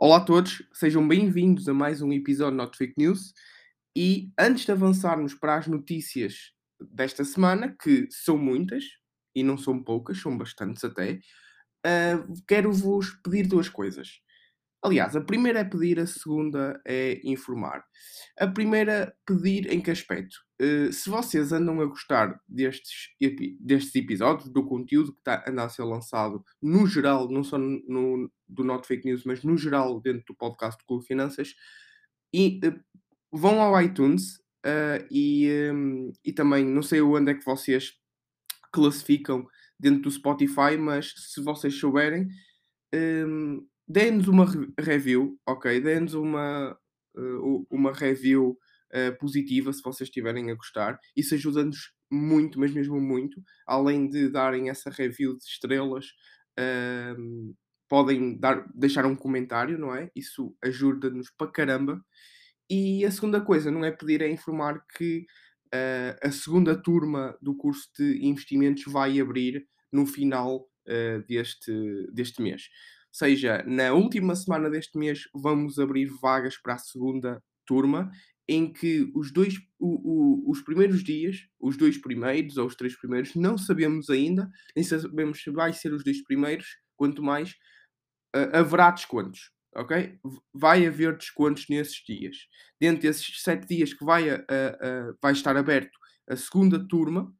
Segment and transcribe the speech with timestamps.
[0.00, 3.34] Olá a todos, sejam bem-vindos a mais um episódio Not Fake News.
[3.96, 8.84] E antes de avançarmos para as notícias desta semana, que são muitas
[9.34, 11.14] e não são poucas, são bastantes até,
[11.84, 14.20] uh, quero-vos pedir duas coisas.
[14.82, 17.84] Aliás, a primeira é pedir, a segunda é informar.
[18.38, 20.36] A primeira, pedir em que aspecto?
[20.60, 23.08] Uh, se vocês andam a gostar destes,
[23.60, 28.30] destes episódios, do conteúdo que está anda a ser lançado, no geral, não só no,
[28.46, 31.54] do Not Fake News, mas no geral dentro do podcast do Clube Finanças,
[32.32, 32.80] e, uh,
[33.32, 37.94] vão ao iTunes uh, e, um, e também, não sei onde é que vocês
[38.72, 39.44] classificam
[39.78, 42.28] dentro do Spotify, mas se vocês souberem,
[42.94, 44.46] um, deem-nos uma
[44.78, 45.80] review, ok?
[45.80, 46.78] Deem-nos uma,
[47.16, 48.58] uh, uma review
[48.92, 50.98] uh, positiva se vocês estiverem a gostar.
[51.16, 53.42] Isso ajuda-nos muito, mas mesmo muito.
[53.66, 56.06] Além de darem essa review de estrelas,
[56.58, 57.54] uh,
[57.88, 60.10] podem dar, deixar um comentário, não é?
[60.14, 62.00] Isso ajuda-nos para caramba.
[62.70, 65.24] E a segunda coisa, não é pedir, é informar que
[65.74, 71.72] uh, a segunda turma do curso de investimentos vai abrir no final uh, deste,
[72.12, 72.68] deste mês
[73.18, 78.10] seja, na última semana deste mês vamos abrir vagas para a segunda turma,
[78.48, 82.96] em que os dois, o, o, os primeiros dias, os dois primeiros ou os três
[82.96, 87.50] primeiros, não sabemos ainda, nem sabemos se vai ser os dois primeiros, quanto mais
[88.34, 89.50] uh, haverá descontos.
[89.76, 90.18] Ok?
[90.54, 92.36] Vai haver descontos nesses dias.
[92.80, 94.24] Dentro desses sete dias que vai,
[95.20, 95.96] vai estar aberto
[96.28, 97.32] a segunda turma,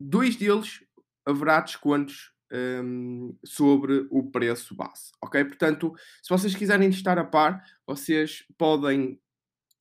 [0.00, 0.80] dois deles
[1.24, 5.10] haverá descontos um, sobre o preço base.
[5.22, 5.44] Ok?
[5.44, 9.18] Portanto, se vocês quiserem estar a par, vocês podem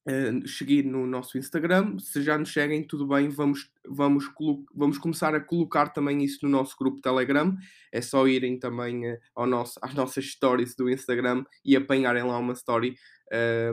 [0.07, 1.97] uh, seguir no nosso Instagram.
[1.99, 4.25] Se já nos seguem, tudo bem, vamos, vamos,
[4.73, 7.55] vamos começar a colocar também isso no nosso grupo Telegram.
[7.91, 12.37] É só irem também uh, ao nosso, às nossas stories do Instagram e apanharem lá
[12.37, 12.95] uma story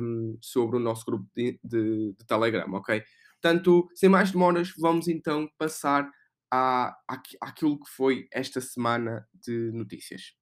[0.01, 3.03] um, sobre o nosso grupo de, de, de Telegram, ok?
[3.41, 6.11] Portanto, sem mais demoras, vamos então passar
[6.51, 6.97] à,
[7.41, 10.35] àquilo que foi esta semana de notícias.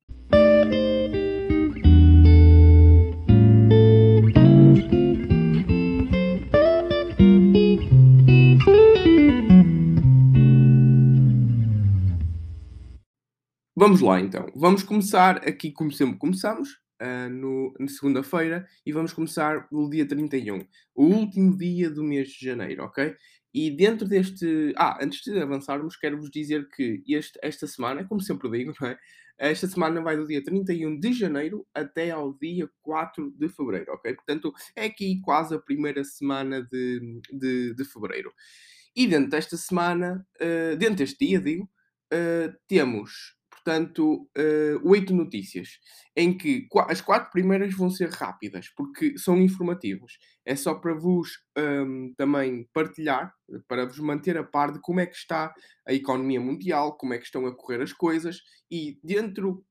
[13.79, 14.51] Vamos lá então.
[14.57, 20.09] Vamos começar aqui como sempre começamos, uh, no, na segunda-feira, e vamos começar no dia
[20.09, 23.15] 31, o último dia do mês de janeiro, ok?
[23.57, 24.75] E dentro deste.
[24.77, 28.99] Ah, antes de avançarmos, quero-vos dizer que este, esta semana, como sempre digo, não é?
[29.39, 34.15] Esta semana vai do dia 31 de janeiro até ao dia 4 de fevereiro, ok?
[34.15, 38.31] Portanto, é aqui quase a primeira semana de, de, de fevereiro.
[38.95, 41.65] E dentro desta semana, uh, dentro deste dia, digo,
[42.13, 43.36] uh, temos
[43.67, 45.81] portanto, uh, oito notícias,
[46.15, 50.19] em que as quatro primeiras vão ser rápidas, porque são informativos.
[50.45, 53.35] É só para vos um, ehm, também partilhar,
[53.67, 55.53] para vos manter a par de como é que está
[55.85, 58.41] a economia mundial, como é que estão a correr as coisas,
[58.71, 59.65] e dentro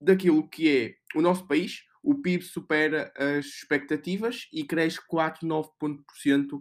[0.00, 6.60] daquilo que é o nosso país, o PIB supera as expectativas e cresce 4,9% uh,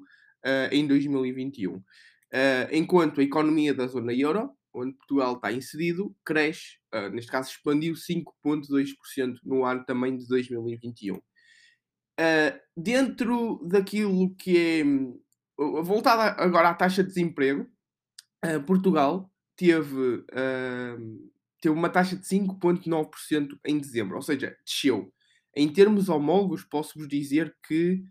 [0.72, 1.73] em 2021.
[1.73, 1.84] Uh,
[2.31, 7.49] eh, enquanto a economia da zona euro, onde Portugal está inserido, cresce, uh, neste caso
[7.49, 11.15] expandiu 5,2% no ano também de 2021.
[11.15, 11.21] Uh,
[12.17, 14.83] ah, dentro daquilo que é.
[15.57, 17.65] Uh, voltada agora à taxa de desemprego,
[18.45, 20.25] uh, Portugal teve,
[21.61, 25.13] teve uma taxa de 5,9% em dezembro, ou seja, desceu.
[25.55, 28.03] Em termos homólogos, posso-vos dizer que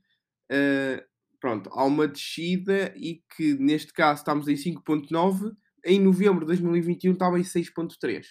[1.39, 5.55] pronto, há uma descida e que neste caso estamos em 5,9%
[5.85, 8.25] em novembro de 2021 estava em 6,3.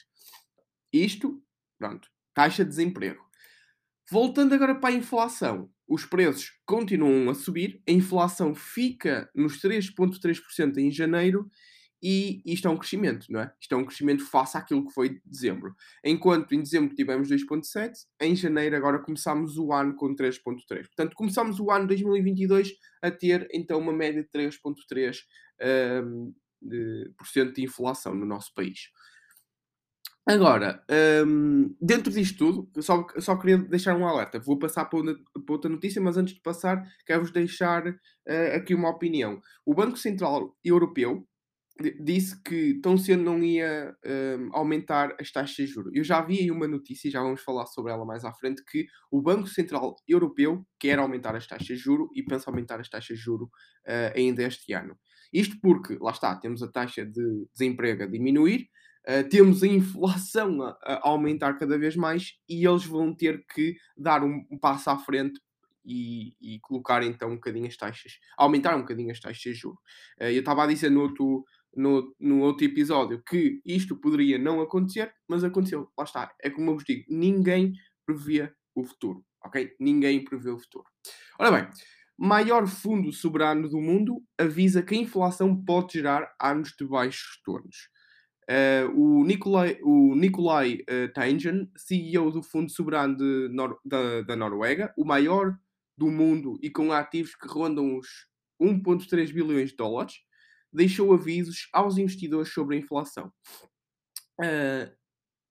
[0.92, 1.42] Isto,
[1.78, 3.24] pronto, taxa de desemprego.
[4.12, 10.78] Voltando agora para a inflação, os preços continuam a subir, a inflação fica nos 3,3%
[10.78, 11.50] em janeiro
[12.06, 13.54] e isto é um crescimento, não é?
[13.62, 15.74] Isto é um crescimento face àquilo que foi dezembro.
[16.04, 20.88] Enquanto em dezembro tivemos 2,7, em janeiro agora começámos o ano com 3,3.
[20.88, 25.20] Portanto, começámos o ano 2022 a ter então uma média de 3,3
[26.04, 26.34] um,
[26.64, 28.90] de, inflação no nosso país.
[30.26, 30.82] Agora,
[31.28, 34.40] um, dentro disto tudo, só, só queria deixar um alerta.
[34.40, 35.02] Vou passar para,
[35.46, 39.42] para outra notícia, mas antes de passar, quero-vos deixar uh, aqui uma opinião.
[39.66, 41.28] O Banco Central Europeu
[42.00, 45.92] disse que tão cedo não ia um, aumentar as taxas de juros.
[45.94, 48.86] Eu já vi aí uma notícia, já vamos falar sobre ela mais à frente, que
[49.12, 53.18] o Banco Central Europeu quer aumentar as taxas de juros e pensa aumentar as taxas
[53.18, 54.96] de juros uh, ainda este ano.
[55.34, 58.70] Isto porque, lá está, temos a taxa de desemprego a diminuir,
[59.06, 63.76] Uh, temos a inflação a, a, aumentar cada vez mais e eles vão ter que
[63.98, 65.42] dar um, um passo à frente
[65.86, 69.78] e, e, colocar então um bocadinho as taxas, aumentar um bocadinho as taxas de juros.
[70.22, 71.44] Uh, eu estava a dizer no outro,
[71.76, 75.92] no, no outro episódio que isto poderia não acontecer, mas aconteceu.
[75.98, 76.34] Lá está.
[76.42, 77.74] É como eu vos digo, ninguém
[78.06, 79.76] previa o futuro, ok?
[79.80, 80.86] Ninguém prevê o futuro.
[81.38, 81.70] Ora bem,
[82.18, 87.90] maior fundo soberano do mundo avisa que a inflação pode gerar anos de baixos retornos.
[88.44, 93.18] Uh, o Nikolai, o Nikolai uh, Tangen, CEO do Fundo Soberano
[93.50, 95.58] Nor da, da, Noruega, o maior
[95.98, 98.08] do mundo e com ativos que rondam os
[98.62, 100.16] 1,3 bilhões de dólares,
[100.74, 103.32] deixou avisos aos investidores sobre a inflação.
[104.40, 104.92] Uh,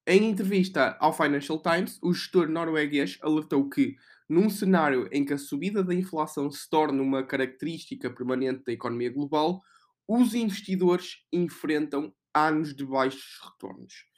[0.06, 3.96] em entrevista ao Financial Times, o gestor norueguês alertou que,
[4.28, 9.10] num cenário em que a subida da inflação se torna uma característica permanente da economia
[9.10, 9.62] global,
[10.06, 14.12] os investidores enfrentam anos de baixos retornos.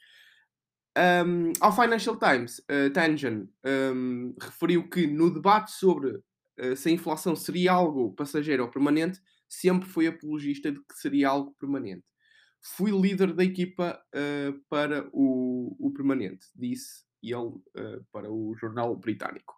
[0.97, 6.91] Um, ao Financial Times, uh, Tangen um, referiu que no debate sobre uh, se a
[6.91, 12.03] inflação seria algo passageiro ou permanente, sempre foi apologista de que seria algo permanente.
[12.61, 18.95] Fui líder da equipa uh, para o, o, permanente, disse ele uh, para o jornal
[18.95, 19.55] britânico.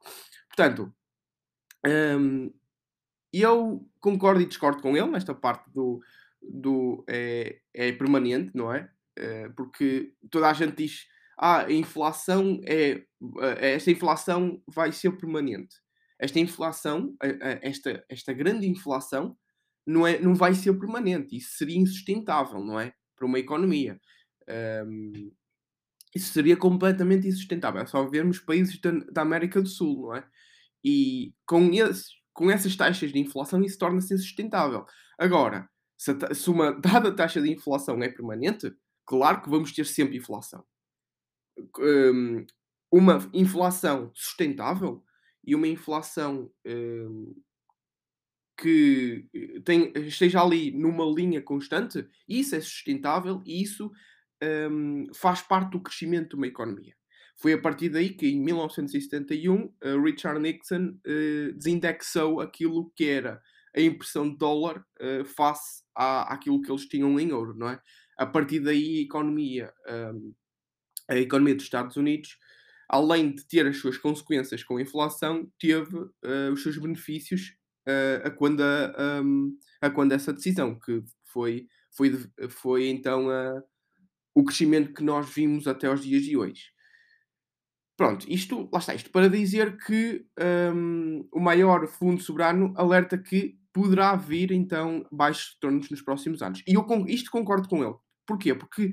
[0.47, 0.93] Portanto,
[1.85, 2.51] um,
[3.31, 6.01] eu concordo e discordo com ele nesta parte do,
[6.41, 8.89] do é, é permanente, não é?
[9.19, 11.07] Uh, porque toda a gente diz
[11.37, 13.03] ah, a inflação é
[13.59, 15.75] esta inflação vai ser permanente.
[16.19, 17.15] Esta inflação,
[17.61, 19.37] esta, esta grande inflação,
[19.85, 21.37] não, é, não vai ser permanente.
[21.37, 22.93] Isso seria insustentável, não é?
[23.15, 23.99] Para uma economia.
[24.85, 25.31] Um,
[26.17, 27.81] isso seria completamente insustentável.
[27.81, 30.27] É só vermos países da, da, América do Sul, não é?
[30.83, 34.85] E com, esse, com essas taxas de inflação isso torna-se insustentável.
[35.17, 38.73] Agora, se, a, se uma dada taxa de inflação é permanente,
[39.05, 40.63] claro que vamos ter sempre inflação.
[41.79, 42.45] Um,
[42.91, 45.03] uma inflação sustentável
[45.43, 47.35] e uma inflação um,
[48.57, 53.91] que eh, tem, esteja ali numa linha constante, isso é sustentável e isso
[54.43, 56.93] um, faz parte do crescimento de uma economia.
[57.39, 63.39] Foi a partir daí que, em 1971, uh, Richard Nixon uh, desindexou aquilo que era
[63.75, 67.79] a impressão de dólar uh, face à, àquilo que eles tinham em ouro, não é?
[68.17, 70.33] A partir daí, a economia, um,
[71.07, 72.35] a economia dos Estados Unidos,
[72.89, 75.95] além de ter as suas consequências com a inflação, teve
[76.51, 77.55] os seus benefícios
[78.23, 82.17] a, quando, a, um, a quando essa decisão, que foi, foi,
[82.49, 83.61] foi então a,
[84.37, 86.65] o crescimento que nós vimos até aos dias de hoje.
[87.97, 90.27] Pronto, isto, lá está, isto para dizer que
[90.71, 96.61] um, o maior fundo soberano alerta que poderá vir então baixos retornos nos próximos anos.
[96.67, 97.95] E eu isto concordo com ele.
[98.27, 98.53] Porquê?
[98.53, 98.91] Porque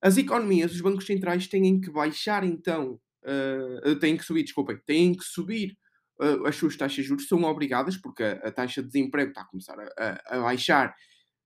[0.00, 5.14] as economias, os bancos centrais têm que baixar então, uh, têm que subir, desculpem, têm
[5.14, 5.76] que subir
[6.22, 9.42] uh, as suas taxas de juros são obrigadas, porque a, a taxa de desemprego está
[9.42, 10.94] a começar a, a, a baixar,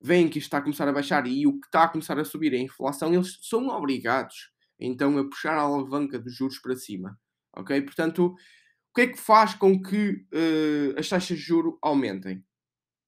[0.05, 2.25] vem que isto está a começar a baixar e o que está a começar a
[2.27, 6.77] subir é a inflação, eles são obrigados então a puxar a alavanca dos juros para
[6.77, 7.19] cima.
[7.57, 7.81] Ok?
[7.81, 12.45] Portanto, o que é que faz com que uh, as taxas de juro aumentem?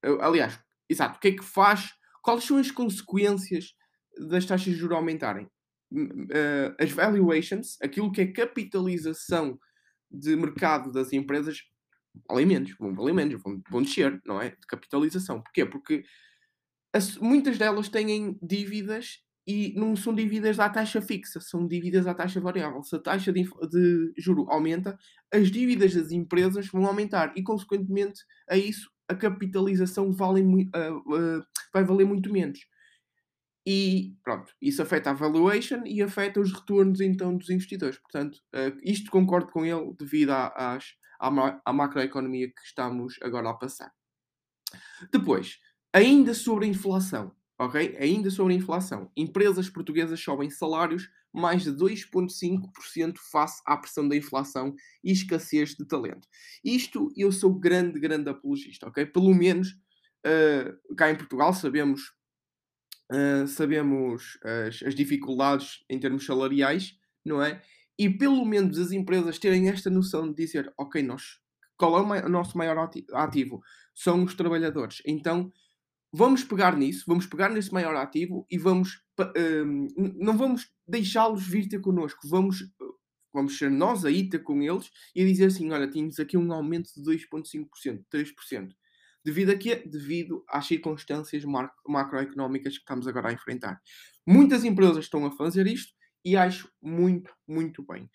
[0.02, 0.58] Uh, aliás,
[0.88, 1.92] exato, o que é que faz?
[2.22, 3.74] Quais são as consequências
[4.30, 5.50] das taxas de juros aumentarem?
[5.92, 9.60] Uh, as valuations, aquilo que é capitalização
[10.10, 11.60] de mercado das empresas
[12.26, 14.50] valem menos, vão valer menos, vão, vão descer, não é?
[14.50, 15.42] De capitalização.
[15.42, 15.66] Porquê?
[15.66, 16.04] Porque
[16.96, 22.14] as, muitas delas têm dívidas e não são dívidas à taxa fixa, são dívidas à
[22.14, 22.82] taxa variável.
[22.82, 24.98] Se a taxa de, de juro aumenta,
[25.32, 31.44] as dívidas das empresas vão aumentar e, consequentemente, a isso a capitalização vale, uh, uh,
[31.72, 32.58] vai valer muito menos.
[33.64, 37.98] E pronto, isso afeta a valuation e afeta os retornos então dos investidores.
[37.98, 43.50] Portanto, uh, isto concordo com ele devido à, às, à, à macroeconomia que estamos agora
[43.50, 43.92] a passar.
[45.12, 45.58] Depois,
[45.96, 47.96] ainda sobre a inflação, ok?
[47.98, 49.10] Ainda sobre a inflação.
[49.16, 55.86] Empresas portuguesas sobem salários mais de 2,5% face à pressão da inflação e escassez de
[55.86, 56.28] talento.
[56.62, 59.06] Isto eu sou grande, grande apologista, ok?
[59.06, 62.12] Pelo menos uh, cá em Portugal sabemos
[63.10, 67.62] uh, sabemos as, as, dificuldades em termos salariais, não é?
[67.98, 71.38] E pelo menos as empresas terem esta noção de dizer, ok, nós,
[71.78, 73.62] qual é o, o nosso maior ativo?
[73.94, 75.00] São os trabalhadores.
[75.06, 75.50] Então,
[76.12, 79.02] vamos pegar nisso, vamos pegar nesse maior ativo e vamos,
[79.64, 82.64] um, não vamos deixá-los vir ter connosco, vamos,
[83.32, 86.90] vamos ser nós aí ter com eles e dizer assim, olha, tínhamos aqui um aumento
[86.94, 88.68] de 2,5%, 3%.
[89.24, 89.82] Devido a quê?
[89.84, 91.44] Devido às circunstâncias
[91.86, 93.82] macroeconómicas que estamos agora a enfrentar.
[94.24, 95.92] Muitas empresas estão a fazer isto
[96.24, 98.08] e acho muito, muito bem.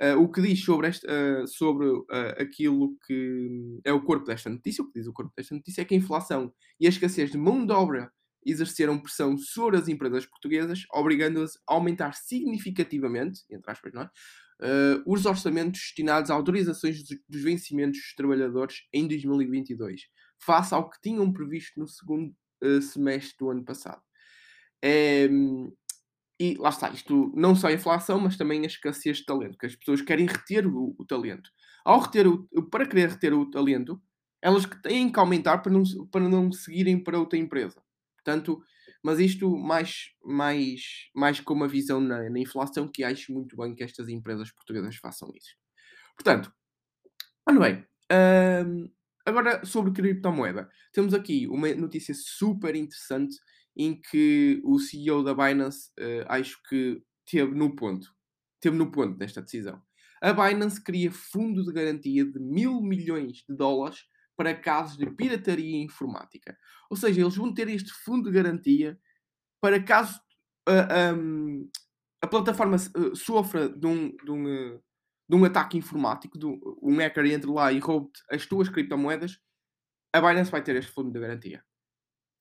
[0.00, 2.06] Uh, o que diz sobre, este, uh, sobre uh,
[2.38, 5.84] aquilo que é o corpo desta notícia, o que diz o corpo desta notícia é
[5.84, 8.12] que a inflação e a escassez de mão de obra
[8.46, 14.10] exerceram pressão sobre as empresas portuguesas, obrigando-as a aumentar significativamente, entre aspas, não é?
[15.06, 20.02] os orçamentos destinados a autorizações dos vencimentos dos trabalhadores em 2022,
[20.40, 22.34] face ao que tinham previsto no segundo
[22.80, 24.00] semestre do ano passado.
[24.82, 25.28] É,
[26.40, 29.66] e lá está, isto não só a inflação, mas também a escassez de talento, que
[29.66, 31.50] as pessoas querem reter o, o talento.
[31.84, 34.00] Ao reter o, para querer reter o talento,
[34.40, 37.82] elas têm que aumentar para não, para não seguirem para outra empresa.
[38.16, 38.62] Portanto,
[39.02, 43.74] mas isto mais, mais, mais com uma visão na, na inflação, que acho muito bem
[43.74, 45.56] que estas empresas portuguesas façam isso.
[46.14, 46.52] Portanto,
[47.48, 47.86] ora bem,
[48.66, 48.90] hum,
[49.24, 50.68] agora sobre criptomoeda.
[50.92, 53.36] Temos aqui uma notícia super interessante
[53.78, 58.12] em que o CEO da Binance, uh, acho que teve no ponto,
[58.60, 59.80] teve no ponto desta decisão.
[60.20, 64.04] A Binance cria fundo de garantia de mil milhões de dólares
[64.36, 66.56] para casos de pirataria informática.
[66.90, 68.98] Ou seja, eles vão ter este fundo de garantia
[69.60, 70.20] para caso
[70.68, 71.70] uh, um,
[72.22, 74.80] a plataforma uh, sofra de um, de, um,
[75.28, 79.40] de um, ataque informático, de um hacker entre lá e roube as tuas criptomoedas,
[80.12, 81.64] a Binance vai ter este fundo de garantia.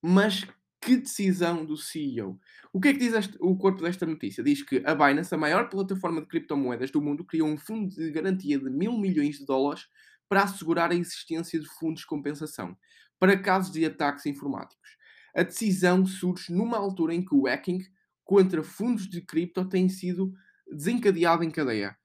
[0.01, 0.45] Mas
[0.81, 2.39] que decisão do CEO.
[2.71, 4.43] O que é que diz este, o corpo desta notícia?
[4.43, 8.11] Diz que a Binance, a maior plataforma de criptomoedas do mundo, criou um fundo de
[8.11, 9.87] garantia de mil milhões de dólares
[10.29, 12.77] para assegurar a existência de fundos de compensação
[13.19, 14.97] para casos de ataques informáticos.
[15.35, 17.79] A decisão surge numa altura em que o hacking
[18.23, 20.33] contra fundos de cripto tem sido
[20.69, 21.97] desencadeado em cadeia,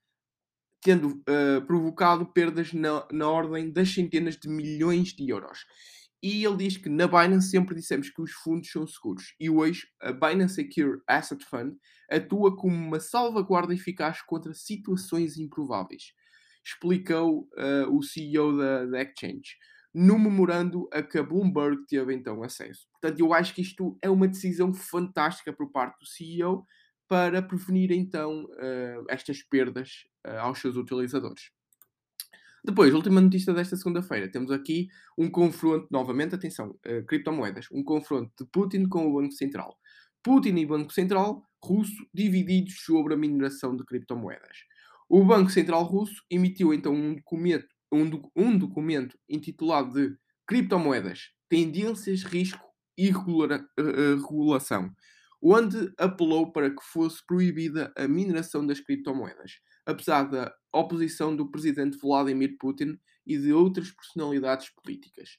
[0.81, 5.67] tendo uh, provocado perdas na, na ordem das centenas de milhões de euros.
[6.23, 9.35] E ele diz que na Binance sempre dissemos que os fundos são seguros.
[9.41, 11.77] E hoje a Binance Secure Asset Fund
[12.09, 16.13] atua como uma salvaguarda eficaz contra situações improváveis.
[16.65, 19.57] Explicou uh, o CEO da, da Exchange
[19.95, 22.87] no memorando a que a Bloomberg teve então acesso.
[22.93, 26.65] Portanto, eu acho que isto é uma decisão fantástica por parte do CEO
[27.07, 31.51] para prevenir então uh, estas perdas uh, aos seus utilizadores.
[32.65, 34.31] Depois, última notícia desta segunda-feira.
[34.31, 34.89] Temos aqui
[35.19, 37.67] um confronto, novamente, atenção, uh, criptomoedas.
[37.73, 39.77] Um confronto de Putin com o Banco Central.
[40.23, 44.59] Putin e Banco Central russo divididos sobre a mineração de criptomoedas.
[45.09, 50.17] O Banco Central russo emitiu então um documento, um, um documento intitulado de
[50.47, 52.65] Criptomoedas, Tendências, Risco
[52.97, 54.91] e regular, uh, Regulação,
[55.43, 59.55] onde apelou para que fosse proibida a mineração das criptomoedas
[59.87, 65.39] apesar da oposição do presidente Vladimir Putin e de outras personalidades políticas.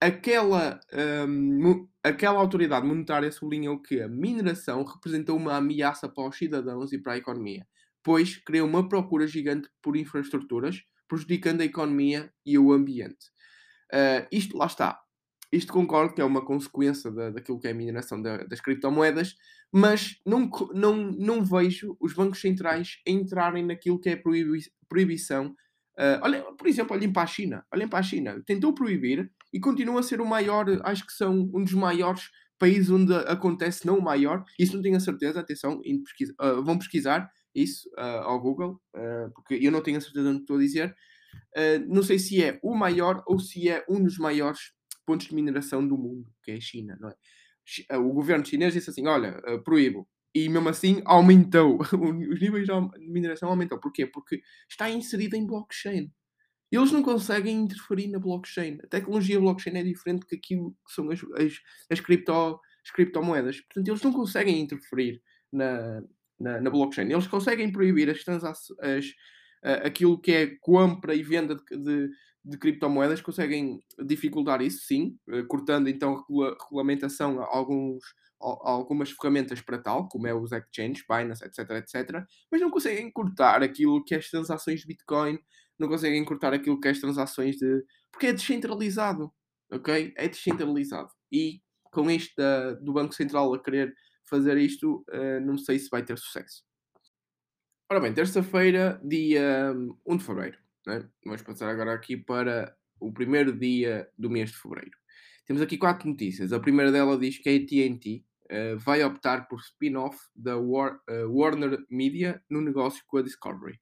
[0.00, 0.80] Aquela,
[1.28, 6.98] um, aquela autoridade monetária sublinhou que a mineração representou uma ameaça para os cidadãos e
[6.98, 7.64] para a economia,
[8.02, 13.30] pois criou uma procura gigante por infraestruturas, prejudicando a economia e o ambiente.
[13.92, 15.00] Uh, isto, lá está.
[15.52, 19.36] Isto concordo que é uma consequência da, daquilo que é a mineração da, das criptomoedas,
[19.70, 25.54] mas não, não, não vejo os bancos centrais entrarem naquilo que é proibi proibição.
[25.98, 27.64] Uh, olha, por exemplo, olhem para a China.
[27.72, 28.42] Olhem para a China.
[28.46, 32.90] Tentou proibir e continua a ser o maior, acho que são um dos maiores países
[32.90, 34.44] onde acontece, não o maior.
[34.58, 38.80] Isso não tenho a certeza, atenção, pesquisa, uh, vão pesquisar isso uh, ao Google,
[39.34, 40.96] porque eu não tenho a certeza do que estou a dizer.
[41.86, 44.72] não sei se é o maior ou se é um dos maiores
[45.04, 47.14] pontos de mineração do mundo, que é a China, não é?
[47.88, 50.08] Eh, o governo chinês disse assim: olha, eh, proíbo.
[50.34, 51.78] E mesmo assim aumentou.
[51.92, 53.78] Os níveis de mineração aumentou.
[53.78, 54.06] Porquê?
[54.06, 56.10] Porque está inserido em blockchain.
[56.70, 58.78] Eles não conseguem interferir na blockchain.
[58.82, 63.60] A tecnologia blockchain é diferente que aquilo que são as, as, as, cripto, as criptomoedas.
[63.60, 66.02] Portanto, eles não conseguem interferir na,
[66.40, 67.12] na, na blockchain.
[67.12, 69.14] Eles conseguem proibir as transações,
[69.84, 72.10] aquilo que é compra e venda de, de,
[72.44, 78.02] de criptomoedas conseguem dificultar isso, sim, eh, cortando então a regulamentação a, alguns,
[78.40, 83.10] a, algumas ferramentas para tal, como é os exchanges, Binance, etc, etc, mas não conseguem
[83.12, 85.38] cortar aquilo que é as transações de Bitcoin,
[85.78, 87.84] não conseguem cortar aquilo que é as transações de...
[88.10, 89.32] porque é descentralizado,
[89.70, 90.12] ok?
[90.16, 91.10] É descentralizado.
[91.30, 91.60] E
[91.92, 92.34] com isto
[92.80, 93.94] do Banco Central a querer
[94.24, 96.64] fazer isto, uh, não sei se vai ter sucesso.
[97.90, 99.74] Ora bem, terça-feira, dia
[100.06, 100.58] 1 de fevereiro.
[100.86, 101.08] Né?
[101.24, 104.96] Vamos passar agora aqui para o primeiro dia do mês de fevereiro.
[105.46, 106.52] Temos aqui quatro notícias.
[106.52, 111.28] A primeira dela diz que a AT&T uh, vai optar por spin-off da War, uh,
[111.28, 113.80] Warner Media no negócio com a Discovery.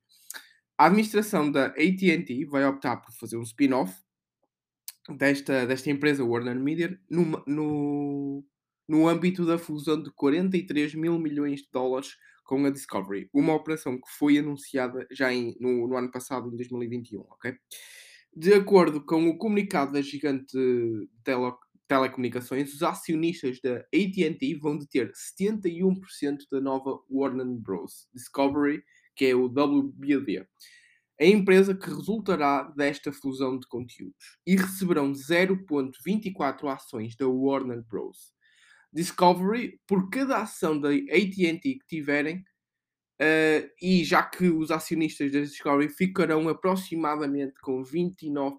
[0.79, 3.95] A administração da AT&T vai optar por fazer um spin-off
[5.17, 8.45] desta, desta empresa Warner Media no, no,
[8.89, 12.17] no âmbito da fusão de 43 mil milhões de dólares
[12.51, 16.57] com a Discovery, uma operação que foi anunciada já em, no, no, ano passado, em
[16.57, 17.55] 2021, ok?
[18.35, 20.53] De acordo com o comunicado da gigante
[21.23, 21.53] tele,
[21.87, 28.09] telecomunicações, os acionistas da AT&T vão deter 71% da nova Warner Bros.
[28.13, 28.83] Discovery,
[29.15, 30.45] que é o WBD
[31.21, 38.33] a empresa que resultará desta fusão de conteúdos e receberão 0.24 ações da Warner Bros.
[38.93, 42.45] Discovery por cada ação da AT&T que tiverem
[43.21, 48.59] uh, e já que os acionistas da Discovery ficarão aproximadamente com 29%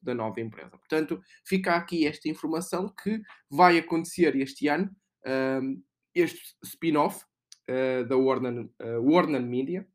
[0.00, 0.70] da nova empresa.
[0.70, 4.90] Portanto, fica aqui esta informação que vai acontecer este ano,
[5.26, 5.82] uh,
[6.14, 7.24] este spin-off
[7.68, 8.68] uh, da Warner,
[9.00, 9.86] Warner Media,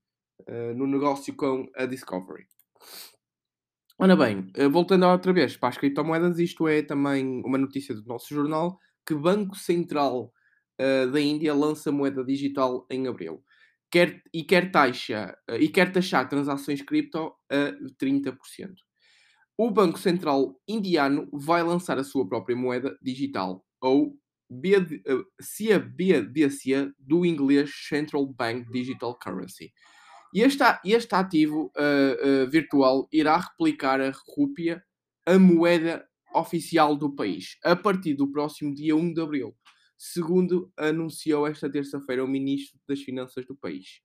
[0.76, 2.46] no negócio com a Discovery.
[3.98, 8.34] Ora bem, voltando outra vez para as criptomoedas, isto é também uma notícia do nosso
[8.34, 10.34] jornal, que Banco Central
[10.80, 13.44] uh, da Índia lança moeda digital em abril.
[13.90, 17.72] Quer, e, quer taxa, e quer taxar transações cripto a
[18.04, 18.36] 30%.
[19.58, 24.14] O Banco Central indiano vai lançar a sua própria moeda digital, ou
[24.50, 25.02] BD,
[25.42, 29.72] CBDC, do inglês Central Bank Digital Currency,
[30.34, 34.84] e este, este ativo uh, uh, virtual irá replicar a rúpia,
[35.26, 39.56] a moeda oficial do país, a partir do próximo dia 1 de abril,
[39.98, 44.02] segundo anunciou esta terça-feira o Ministro das Finanças do país.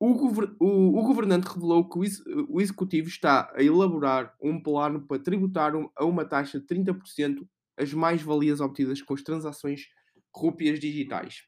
[0.00, 4.62] O, gover o, o governante revelou que o, ex o, executivo está a elaborar um
[4.62, 9.88] plano para tributar um, a uma taxa de 30% as mais-valias obtidas com as transações
[10.34, 11.44] rúpias digitais.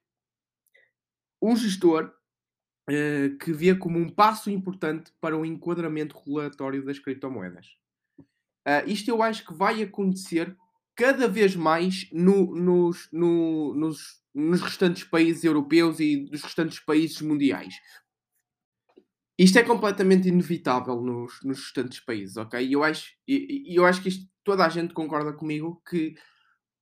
[1.40, 2.12] Um gestor
[2.88, 7.79] uh, que vê como um passo importante para o enquadramento regulatório das criptomoedas.
[8.66, 10.56] Uh, isto eu acho que vai acontecer
[10.94, 17.20] cada vez mais no, nos, no, nos, nos restantes países europeus e dos restantes países
[17.20, 17.74] mundiais.
[19.38, 22.62] Isto é completamente inevitável nos, nos restantes países, ok?
[22.62, 26.14] E eu acho, e, eu acho que isto, toda a gente concorda comigo que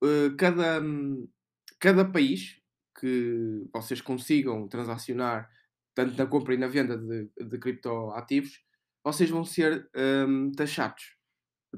[0.02, 0.82] uh, cada,
[1.78, 2.60] cada país
[3.00, 5.48] que vocês consigam transacionar
[5.94, 8.60] tanto na compra e na venda de, de criptoativos,
[9.04, 9.88] vocês vão ser
[10.28, 11.17] um, taxados.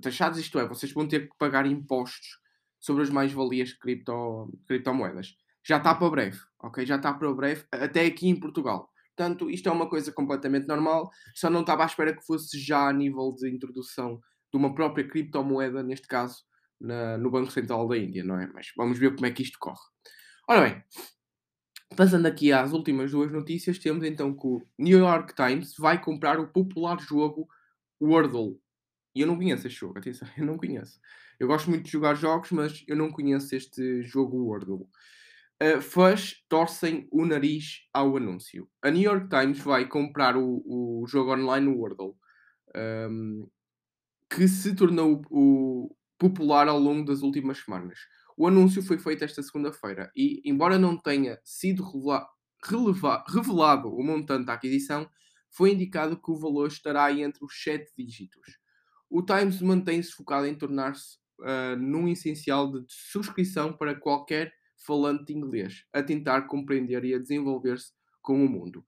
[0.00, 2.38] Taxados, isto é, vocês vão ter que pagar impostos
[2.78, 5.34] sobre as mais-valias de cripto, criptomoedas.
[5.64, 6.86] Já está para breve, ok?
[6.86, 8.90] Já está para breve, até aqui em Portugal.
[9.16, 12.88] Portanto, isto é uma coisa completamente normal, só não estava à espera que fosse já
[12.88, 16.42] a nível de introdução de uma própria criptomoeda, neste caso,
[16.80, 18.46] na, no Banco Central da Índia, não é?
[18.54, 19.80] Mas vamos ver como é que isto corre.
[20.48, 20.82] Ora bem,
[21.96, 26.38] Passando aqui às últimas duas notícias, temos então que o New York Times vai comprar
[26.38, 27.48] o popular jogo
[28.00, 28.60] Wordle.
[29.14, 31.00] E eu não conheço este jogo, atenção, eu não conheço.
[31.38, 34.88] Eu gosto muito de jogar jogos, mas eu não conheço este jogo Wordle.
[35.62, 38.68] Uh, fãs torcem o nariz ao anúncio.
[38.82, 42.14] A New York Times vai comprar o, o jogo online Wordle,
[43.10, 43.48] um,
[44.28, 47.98] que se tornou o, popular ao longo das últimas semanas.
[48.36, 51.82] O anúncio foi feito esta segunda-feira e, embora não tenha sido
[52.62, 55.08] releva revelado o montante da aquisição,
[55.50, 58.59] foi indicado que o valor estará entre os 7 dígitos.
[59.10, 64.52] O Times mantém-se focado em tornar-se uh, num essencial de subscrição para qualquer
[64.86, 67.92] falante inglês, a tentar compreender e a desenvolver-se
[68.22, 68.86] com o mundo.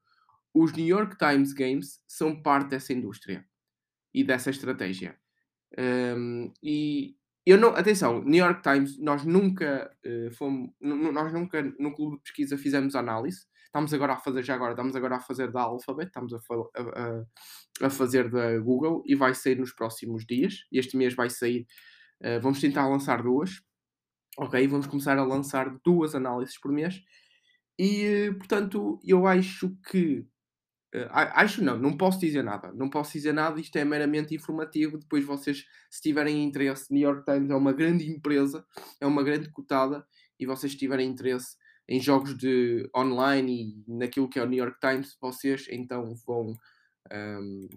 [0.55, 3.45] Os New York Times Games são parte dessa indústria
[4.15, 5.19] e dessa estratégia.
[5.77, 11.93] Um, e eu não, atenção, New York Times, nós nunca uh, fomos, nós nunca no
[11.95, 13.47] clube de pesquisa fizemos análise.
[13.65, 17.87] Estamos agora a fazer, já agora, estamos agora a fazer da Alphabet, estamos a, a,
[17.87, 20.67] a fazer da Google e vai sair nos próximos dias.
[20.71, 21.67] Este mês vai sair,
[22.23, 23.61] uh, vamos tentar lançar duas.
[24.39, 27.03] Ok, vamos começar a lançar duas análises por mês.
[27.79, 30.25] E, portanto, eu acho que
[31.11, 32.73] acho não, não posso dizer nada.
[32.73, 34.99] Não posso dizer nada, isto é meramente informativo.
[34.99, 38.65] Depois vocês, se tiverem interesse, New York Times é uma grande empresa,
[39.01, 40.07] é uma grande cotada,
[40.39, 41.57] e vocês tiverem interesse
[41.89, 46.51] em jogos de online e naquilo que é o New York Times, vocês então vão,
[46.51, 46.55] um,
[47.11, 47.69] ehm,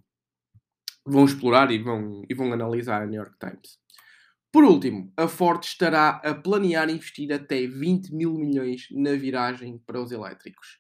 [1.05, 3.79] vão explorar e vão, e vão analisar a New York Times.
[4.51, 10.01] Por último, a Ford estará a planear investir até 20 mil milhões na viragem para
[10.01, 10.79] os elétricos.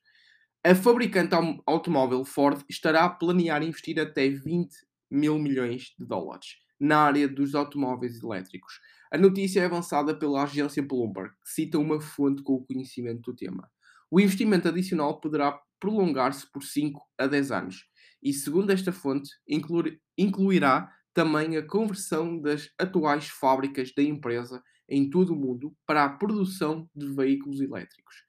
[0.65, 4.75] A fabricante automóvel Ford estará a planear investir até 20
[5.11, 8.79] mil milhões de dólares na área dos automóveis elétricos.
[9.11, 13.35] A notícia é avançada pela agência Bloomberg, que cita uma fonte com o conhecimento do
[13.35, 13.69] tema.
[14.09, 17.85] O investimento adicional poderá prolongar-se por 5 a 10 anos
[18.19, 25.11] e, segundo esta fonte, incluir, incluirá também a conversão das atuais fábricas da empresa em
[25.11, 28.25] todo o mundo para a produção de veículos elétricos.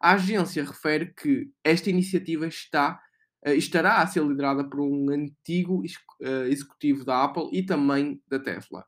[0.00, 3.00] A agência refere que esta iniciativa está,
[3.46, 8.38] uh, estará a ser liderada por um antigo uh, executivo da Apple e também da
[8.38, 8.84] Tesla,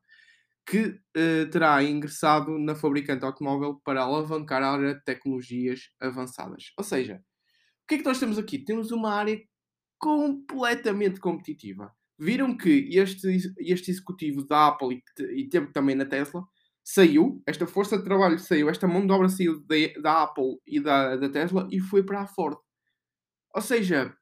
[0.67, 6.73] que uh, terá ingressado na fabricante automóvel para alavancar a área de tecnologias avançadas.
[6.77, 7.17] Ou seja,
[7.85, 8.59] o que é que nós temos aqui?
[8.59, 9.41] Temos uma área
[9.99, 11.93] completamente competitiva.
[12.19, 16.45] Viram que este, este executivo da Apple e, e também na Tesla
[16.91, 20.81] saiu, esta força de trabalho saiu, esta mão de obra saiu de, da Apple e
[20.81, 22.57] da, da Tesla e foi para a Ford.
[23.55, 24.17] Ou seja,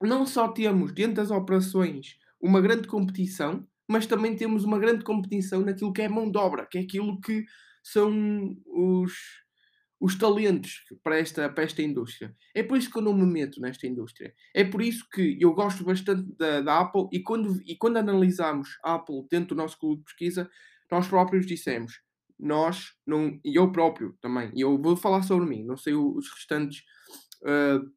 [0.00, 5.62] não só temos dentro das operações uma grande competição, mas também temos uma grande competição
[5.62, 7.44] naquilo que é mão de obra, que é aquilo que
[7.82, 9.12] são os,
[10.00, 12.32] os talentos para esta, para esta indústria.
[12.54, 14.32] É por isso que eu não me meto nesta indústria.
[14.54, 18.78] É por isso que eu gosto bastante da, da Apple e quando, e quando analisamos
[18.84, 20.48] a Apple dentro do nosso clube de pesquisa,
[20.90, 22.00] nós próprios dissemos,
[22.38, 26.28] nós, não, e eu próprio também, e eu vou falar sobre mim, não sei os
[26.30, 26.82] restantes,
[27.42, 27.90] uh,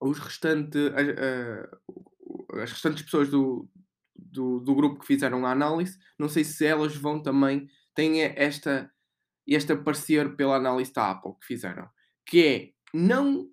[0.00, 3.68] os restantes, uh, as restantes pessoas do,
[4.14, 8.90] do, do grupo que fizeram a análise, não sei se elas vão também, têm esta
[9.46, 11.88] este aparecer pela análise da Apple que fizeram,
[12.24, 13.48] que é não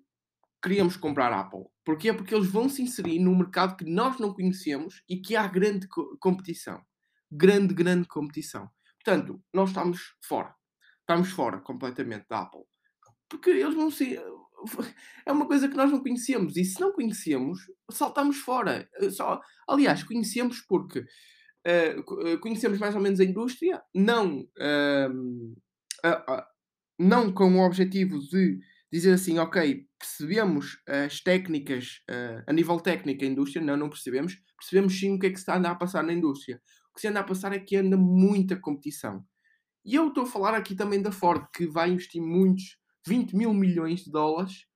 [0.62, 1.64] queríamos comprar Apple.
[1.84, 2.12] Porquê?
[2.12, 5.88] Porque eles vão se inserir num mercado que nós não conhecemos e que há grande
[5.88, 6.80] co competição.
[7.30, 8.68] Grande, grande competição.
[9.04, 10.54] Portanto, nós estamos fora.
[11.00, 12.62] Estamos fora completamente da Apple.
[13.28, 14.22] Porque eles vão ser.
[15.24, 16.54] É uma coisa que nós não conhecemos.
[16.54, 18.86] E se não conhecemos, saltamos fora.
[19.10, 24.40] Só, aliás, conhecemos porque uh, conhecemos mais ou menos a indústria, não.
[24.40, 25.54] Uh,
[26.04, 26.42] uh,
[26.98, 28.58] não com o objetivo de
[28.92, 32.02] dizer assim, ok, percebemos as técnicas,
[32.46, 34.36] a nível técnico, a indústria, não, não percebemos.
[34.58, 36.60] Percebemos sim o que é que se está a passar na indústria.
[36.90, 39.24] O que se anda a passar é que anda muita competição.
[39.84, 43.54] E eu estou a falar aqui também da Ford, que vai investir muitos, 20 mil
[43.54, 44.66] milhões de dólares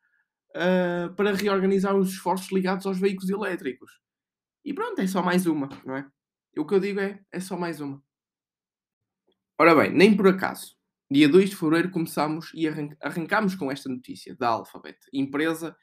[0.57, 4.01] uh, para reorganizar os esforços ligados aos veículos elétricos.
[4.65, 6.09] E pronto, é só mais uma, não é?
[6.57, 8.03] O que eu digo é, é só mais uma.
[9.59, 10.77] Ora bem, nem por acaso
[11.11, 15.77] Dia 2 de fevereiro começámos e arrancámos com esta notícia da Alphabet, empresa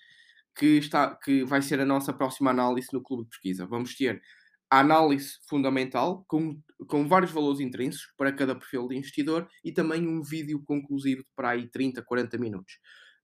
[0.57, 3.65] que, está, que vai ser a nossa próxima análise no clube de pesquisa.
[3.65, 4.21] Vamos ter
[4.71, 6.57] a análise fundamental com,
[6.87, 11.49] com vários valores intrínsecos para cada perfil de investidor e também um vídeo conclusivo para
[11.49, 12.75] aí 30, 40 minutos.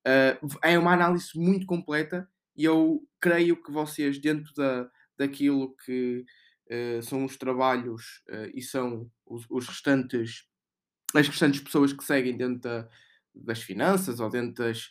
[0.05, 6.25] Uh, é uma análise muito completa e eu creio que vocês, dentro da, daquilo que
[6.69, 10.45] uh, são os trabalhos uh, e são os, os restantes
[11.15, 12.89] as restantes pessoas que seguem dentro da,
[13.33, 14.89] das finanças ou dentro das,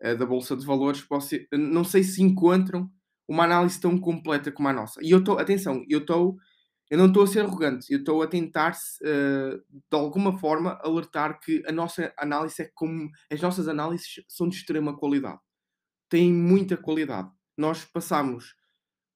[0.00, 2.88] da Bolsa de Valores, você, não sei se encontram
[3.28, 5.00] uma análise tão completa como a nossa.
[5.02, 6.36] E eu estou, atenção, eu estou,
[6.90, 11.40] eu não estou a ser arrogante, eu estou a tentar, uh, de alguma forma, alertar
[11.40, 15.40] que a nossa análise é como, as nossas análises são de extrema qualidade.
[16.08, 17.30] Têm muita qualidade.
[17.56, 18.54] Nós passamos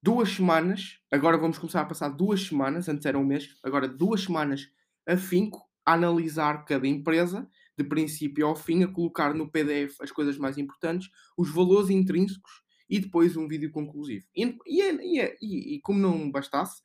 [0.03, 4.23] duas semanas, agora vamos começar a passar duas semanas, antes era um mês, agora duas
[4.23, 4.67] semanas
[5.07, 10.37] afinco a analisar cada empresa, de princípio ao fim, a colocar no PDF as coisas
[10.37, 14.27] mais importantes, os valores intrínsecos e depois um vídeo conclusivo.
[14.37, 14.83] E, e,
[15.21, 16.83] é, e, e como não bastasse,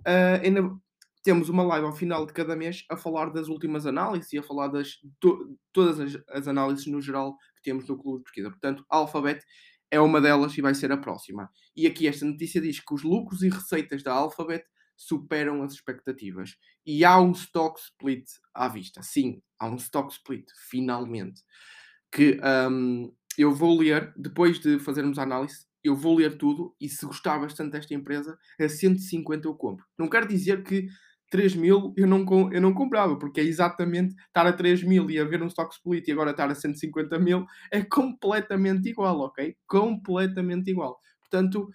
[0.00, 0.70] uh, ainda
[1.22, 4.42] temos uma live ao final de cada mês a falar das últimas análises e a
[4.42, 8.50] falar das to, todas as, as, análises no geral que temos no clube de pesquisa.
[8.50, 9.44] Portanto, Alphabet
[9.90, 11.50] é uma delas e vai ser a próxima.
[11.76, 14.64] E aqui esta notícia diz que os lucros e receitas da Alphabet
[14.96, 16.56] superam as expectativas.
[16.86, 19.02] E há um stock split à vista.
[19.02, 21.42] Sim, há um stock split, finalmente.
[22.10, 22.40] Que
[22.70, 27.06] um, eu vou ler, depois de fazermos a análise, eu vou ler tudo e se
[27.06, 29.84] gostar bastante desta empresa, a 150 eu compro.
[29.98, 30.88] Não quero dizer que
[31.30, 35.18] 3 mil eu não, eu não comprava, porque é exatamente estar a 3 mil e
[35.18, 39.54] haver um stock split e agora estar a 150 mil é completamente igual, ok?
[39.66, 40.98] Completamente igual.
[41.20, 41.68] Portanto,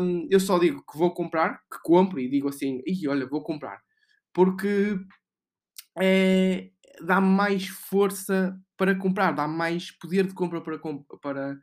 [0.00, 3.42] um, eu só digo que vou comprar, que compro e digo assim, e olha, vou
[3.42, 3.80] comprar.
[4.32, 4.98] Porque
[5.98, 6.70] é,
[7.02, 10.78] dá mais força para comprar, dá mais poder de compra para,
[11.20, 11.60] para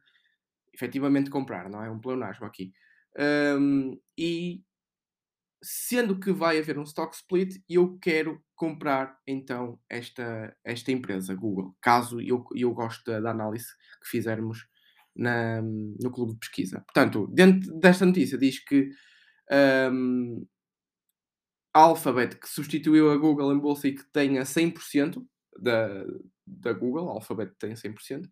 [0.71, 1.89] efetivamente comprar, não é?
[1.89, 2.71] Um pleonasmo aqui.
[3.17, 4.61] Um, e
[5.63, 11.75] sendo que vai haver um stock split, eu quero comprar então esta, esta empresa, Google,
[11.81, 13.65] caso eu, eu goste da, análise
[14.03, 14.67] que fizermos
[15.15, 16.81] na, no clube de pesquisa.
[16.81, 18.91] Portanto, dentro desta notícia diz que
[19.91, 20.45] um,
[21.73, 25.25] a Alphabet, que substituiu a Google em bolsa e que tem a 100%
[25.59, 26.05] da,
[26.47, 28.29] da Google, Alphabet tem 100%,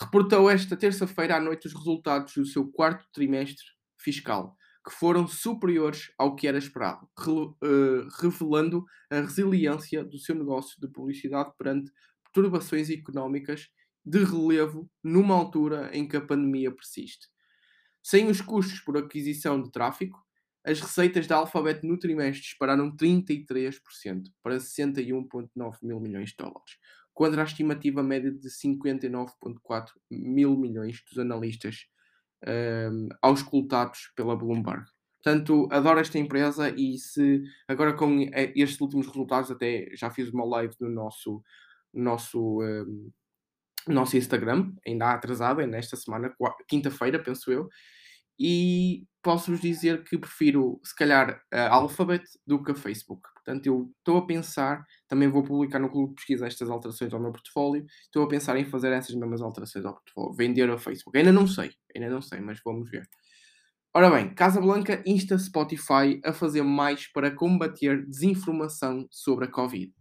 [0.00, 3.64] reportou esta terça-feira à noite os resultados do seu quarto trimestre
[3.98, 10.80] fiscal, que foram superiores ao que era esperado, eh, revelando a resiliência do seu negócio
[10.80, 11.90] de publicidade perante
[12.22, 13.68] perturbações económicas
[14.04, 17.26] de relevo numa altura em que a pandemia persiste.
[18.00, 20.16] Sem os custos por aquisição de tráfego,
[20.64, 26.76] as receitas da Alphabet no trimestre dispararam 33% para 61,9 mil milhões de dólares,
[27.16, 31.86] contra a estimativa média de 59,4 mil milhões dos analistas
[32.46, 34.84] um, auscultados pela Bloomberg.
[35.24, 40.28] Portanto, adoro esta empresa e se agora com eh, estes últimos resultados, até já fiz
[40.28, 41.42] uma live no nosso,
[41.90, 43.10] nosso, um,
[43.88, 46.36] nosso Instagram, ainda atrasada, nesta semana,
[46.68, 47.66] quinta-feira, penso eu,
[48.38, 53.26] e posso-vos dizer que prefiro, se calhar, a Alphabet do que a Facebook.
[53.46, 57.20] Portanto, eu estou a pensar, também vou publicar no clube de pesquisa estas alterações ao
[57.20, 61.16] meu portfólio, estou a pensar em fazer essas mesmas alterações ao portfólio, vender a Facebook.
[61.16, 63.08] Ainda não sei, ainda não sei, mas vamos ver.
[63.94, 69.92] Ora bem, Casa Blanca insta Spotify a fazer mais para combater desinformação sobre a Covid.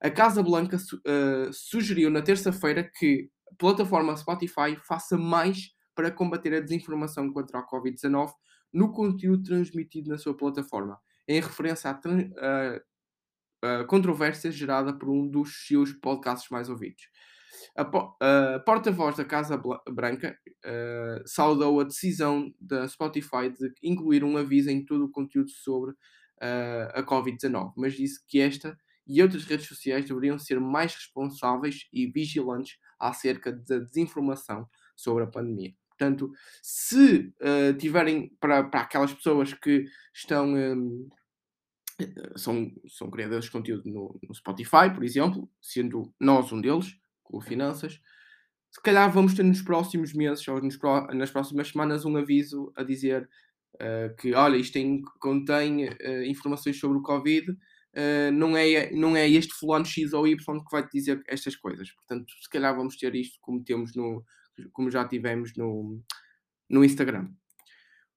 [0.00, 6.54] A Casa Blanca uh, sugeriu na terça-feira que a plataforma Spotify faça mais para combater
[6.54, 8.30] a desinformação contra a Covid-19
[8.72, 15.92] no conteúdo transmitido na sua plataforma, em referência à, controvérsia gerada por um dos seus
[15.92, 17.08] podcasts mais ouvidos.
[17.76, 19.60] A, a porta-voz da Casa
[19.90, 25.50] Branca uh, saudou a decisão da Spotify de incluir um aviso em todo o conteúdo
[25.50, 30.94] sobre uh, a Covid-19, mas disse que esta e outras redes sociais deveriam ser mais
[30.94, 35.74] responsáveis e vigilantes acerca da desinformação sobre a pandemia.
[36.04, 36.30] Portanto,
[36.62, 40.54] se uh, tiverem para, para aquelas pessoas que estão.
[40.54, 41.08] Um,
[42.36, 47.40] são, são criadores de conteúdo no, no, Spotify, por exemplo, sendo nós um deles, com
[47.40, 48.00] Finanças,
[48.68, 50.76] se calhar vamos ter nos próximos meses ou nos,
[51.12, 53.28] nas próximas semanas um aviso a dizer
[53.76, 59.16] uh, que, olha, isto tem, contém uh, informações sobre o Covid, uh, não, é, não
[59.16, 61.92] é este fulano X ou Y que vai te dizer estas coisas.
[61.92, 64.24] Portanto, se calhar vamos ter isto como temos no,
[64.72, 66.02] como já tivemos no,
[66.68, 67.30] no Instagram.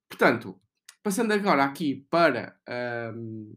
[0.10, 0.60] Portanto,
[1.04, 2.58] passando agora aqui para
[3.16, 3.56] um,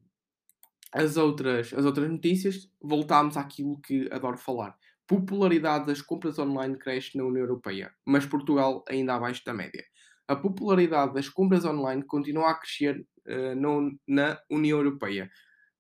[0.92, 4.76] as, outras, as outras notícias, voltamos àquilo que adoro falar.
[5.06, 9.84] Popularidade das compras online cresce na União Europeia, mas Portugal ainda abaixo da média.
[10.28, 15.28] A popularidade das compras online continua a crescer uh, no, na União Europeia,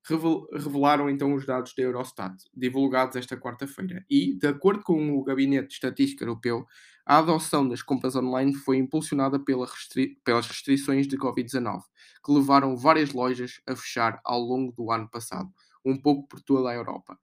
[0.04, 4.04] revelaram então os dados da Eurostat, divulgados esta quarta-feira.
[4.10, 6.66] E, de acordo com o Gabinete de Estatística Europeu,
[7.06, 11.82] a adoção das compras online foi impulsionada pela restri pelas restrições de Covid-19,
[12.24, 15.50] que levaram várias lojas a fechar ao longo do ano passado,
[15.84, 17.18] um pouco por toda a Europa.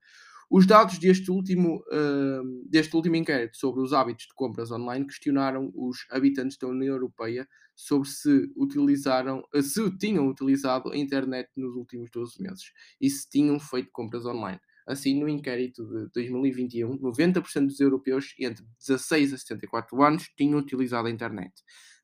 [0.50, 5.70] Os dados deste último, uh, deste último inquérito sobre os hábitos de compras online questionaram
[5.74, 12.10] os habitantes da União Europeia sobre se utilizaram, se tinham utilizado a internet nos últimos
[12.10, 14.58] 12 meses e se tinham feito compras online.
[14.88, 21.08] Assim, no inquérito de 2021, 90% dos europeus entre 16 a 74 anos tinham utilizado
[21.08, 21.52] a internet.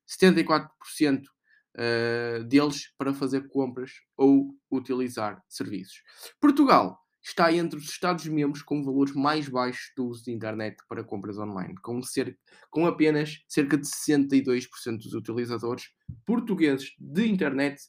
[0.07, 6.03] 74% uh, deles para fazer compras ou utilizar serviços.
[6.39, 11.39] Portugal está entre os Estados-membros com valores mais baixos do uso de internet para compras
[11.39, 12.37] online, com, cerca,
[12.69, 14.67] com apenas cerca de 62%
[14.97, 15.85] dos utilizadores
[16.23, 17.81] portugueses de internet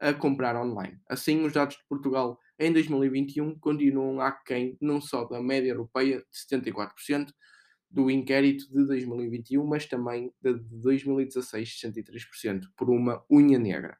[0.00, 0.98] a comprar online.
[1.08, 6.56] Assim, os dados de Portugal em 2021 continuam aquém não só da média europeia de
[6.58, 7.32] 74%,
[7.90, 13.98] do inquérito de 2021, mas também de 2016, 63%, por uma unha negra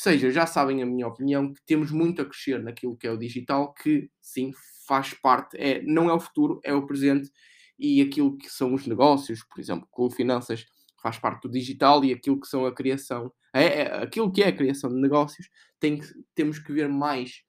[0.00, 3.18] seja, já sabem a minha opinião, que temos muito a crescer naquilo que é o
[3.18, 4.50] digital, que sim,
[4.86, 7.30] faz parte, é, não é o futuro, é o presente,
[7.78, 10.64] e aquilo que são os negócios, por exemplo, com finanças
[11.02, 14.48] faz parte do digital e aquilo que são a criação, é, é aquilo que é
[14.48, 17.42] a criação de negócios, tem que, temos que ver mais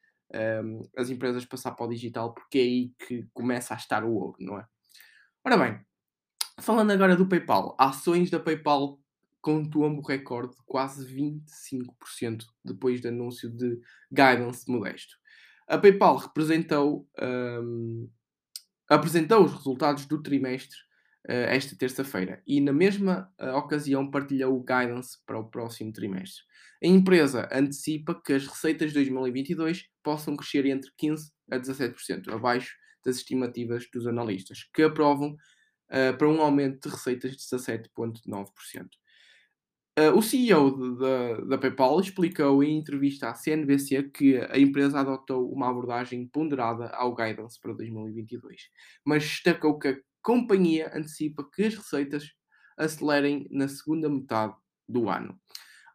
[0.63, 4.13] um, as empresas passar para o digital, porque é aí que começa a estar o
[4.13, 4.65] ouro, não é?
[5.43, 5.79] Ora bem,
[6.59, 8.99] falando agora do PayPal, ações da PayPal
[9.47, 13.79] um tombo recorde de quase 25% depois do anúncio de
[14.11, 15.17] guidance modesto.
[15.67, 18.07] A PayPal representou, um,
[18.87, 20.77] apresentou os resultados do trimestre
[21.27, 26.43] esta terça-feira e, na mesma uh, ocasião, partilhou o guidance para o próximo trimestre.
[26.83, 32.75] A empresa antecipa que as receitas de 2022 possam crescer entre 15% a 17%, abaixo
[33.05, 38.47] das estimativas dos analistas, que aprovam uh, para um aumento de receitas de 17,9%.
[39.99, 40.97] Uh, o CEO
[41.47, 47.13] da PayPal explicou em entrevista à CNBC que a empresa adotou uma abordagem ponderada ao
[47.13, 48.69] guidance para 2022,
[49.05, 52.31] mas destacou que a companhia antecipa que as receitas
[52.77, 54.55] acelerem na segunda metade
[54.87, 55.39] do ano.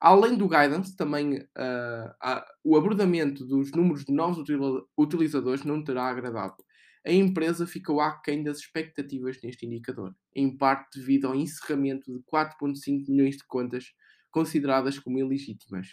[0.00, 4.46] Além do guidance, também uh, o abordamento dos números de novos
[4.98, 6.56] utilizadores não terá agradado.
[7.04, 13.08] A empresa ficou aquém das expectativas neste indicador, em parte devido ao encerramento de 4,5
[13.08, 13.92] milhões de contas
[14.30, 15.88] consideradas como ilegítimas.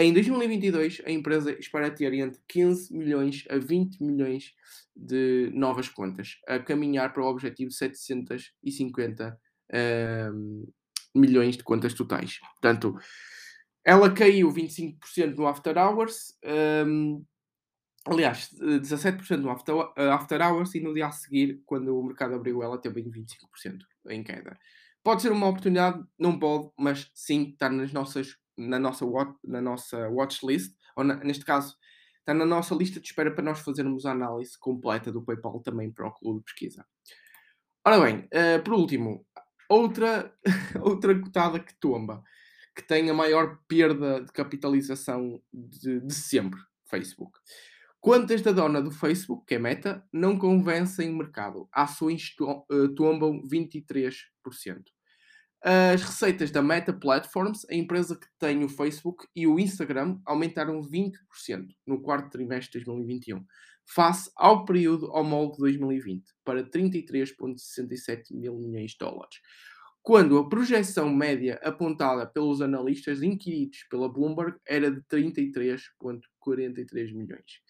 [0.00, 4.54] Em 2022, a empresa espera ter entre 15 milhões a 20 milhões
[4.94, 9.36] de novas contas, a caminhar para o objetivo de 750
[9.72, 10.72] uh,
[11.12, 12.38] milhões de contas totais.
[12.38, 12.96] Portanto,
[13.84, 16.32] ela caiu 25% no After Hours,
[16.86, 17.24] um,
[18.06, 22.36] aliás, 17% no after, uh, after Hours e no dia a seguir, quando o mercado
[22.36, 23.80] abriu, ela teve 25%
[24.10, 24.56] em queda.
[25.02, 29.60] Pode ser uma oportunidade, não pode, mas sim está nas nossas, na, nossa watch, na
[29.60, 31.76] nossa watch list, ou na, neste caso,
[32.18, 35.90] está na nossa lista de espera para nós fazermos a análise completa do PayPal também
[35.90, 36.84] para o clube de pesquisa.
[37.86, 39.24] Ora bem, uh, por último,
[39.68, 40.34] Outra,
[40.80, 42.24] outra cotada que tomba,
[42.74, 47.38] que tem a maior perda de capitalização de, de sempre, Facebook.
[48.00, 51.68] Quantas da dona do Facebook, que é Meta, não convencem o mercado?
[51.70, 54.14] Ações eh, tombam 23%.
[55.60, 60.80] As receitas da Meta Platforms, a empresa que tem o Facebook e o Instagram, aumentaram
[60.80, 61.14] 20%
[61.84, 63.44] no quarto trimestre de 2021,
[63.84, 69.40] face ao período homólogo de 2020, para 33,67 mil milhões de dólares.
[70.00, 77.60] Quando a projeção média apontada pelos analistas inquiridos pela Bloomberg era de 33,43 milhões.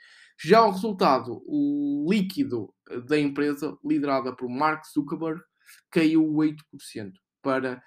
[0.40, 2.72] Já o resultado o líquido
[3.09, 5.40] da empresa, liderada por Mark Zuckerberg,
[5.90, 6.55] caiu 8%
[7.42, 7.83] para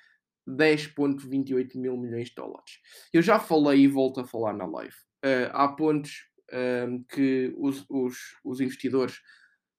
[0.48, 2.80] 10,28 mil milhões de dólares.
[3.14, 4.96] Eu já falei e volto a falar na live.
[5.24, 9.22] Uh, há pontos um, que os, os, os, investidores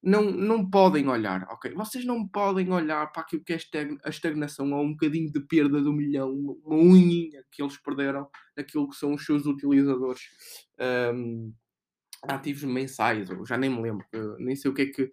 [0.02, 1.72] não, não podem olhar, ok?
[1.74, 3.58] Vocês não podem olhar para aquilo que é
[4.04, 6.32] a estagnação ou um bocadinho de perda do milhão,
[6.64, 10.22] uma unhinha que eles perderam naquilo que são os seus utilizadores
[11.14, 11.52] um,
[12.22, 14.06] ativos mensais, ou já nem me lembro,
[14.38, 15.12] nem sei o que é que,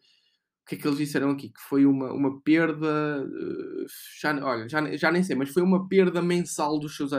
[0.69, 3.85] que, é que eles disseram aqui, que foi uma, uma perda, uh,
[4.21, 7.11] já, olha, já, já nem sei, mas foi uma perda mensal dos seus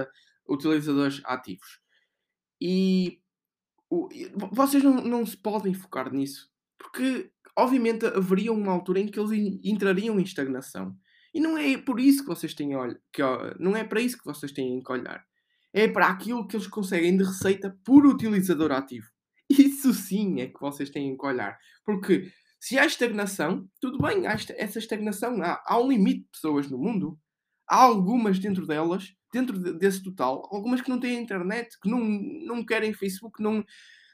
[0.48, 1.80] utilizadores ativos.
[2.60, 3.20] E
[3.90, 4.08] o,
[4.52, 6.48] vocês não, não se podem focar nisso.
[6.78, 10.96] Porque, obviamente, haveria uma altura em que eles entrariam em estagnação.
[11.34, 12.70] E não é por isso que vocês têm
[13.12, 13.22] que
[13.58, 15.24] não é para isso que vocês têm que olhar.
[15.72, 19.08] É para aquilo que eles conseguem de receita por utilizador ativo.
[19.50, 21.58] Isso sim é que vocês têm que olhar.
[21.84, 25.42] Porque se há estagnação, tudo bem, há essa estagnação.
[25.42, 27.18] Há, há um limite de pessoas no mundo.
[27.66, 32.64] Há algumas dentro delas dentro desse total, algumas que não têm internet, que não, não
[32.64, 33.64] querem Facebook, não,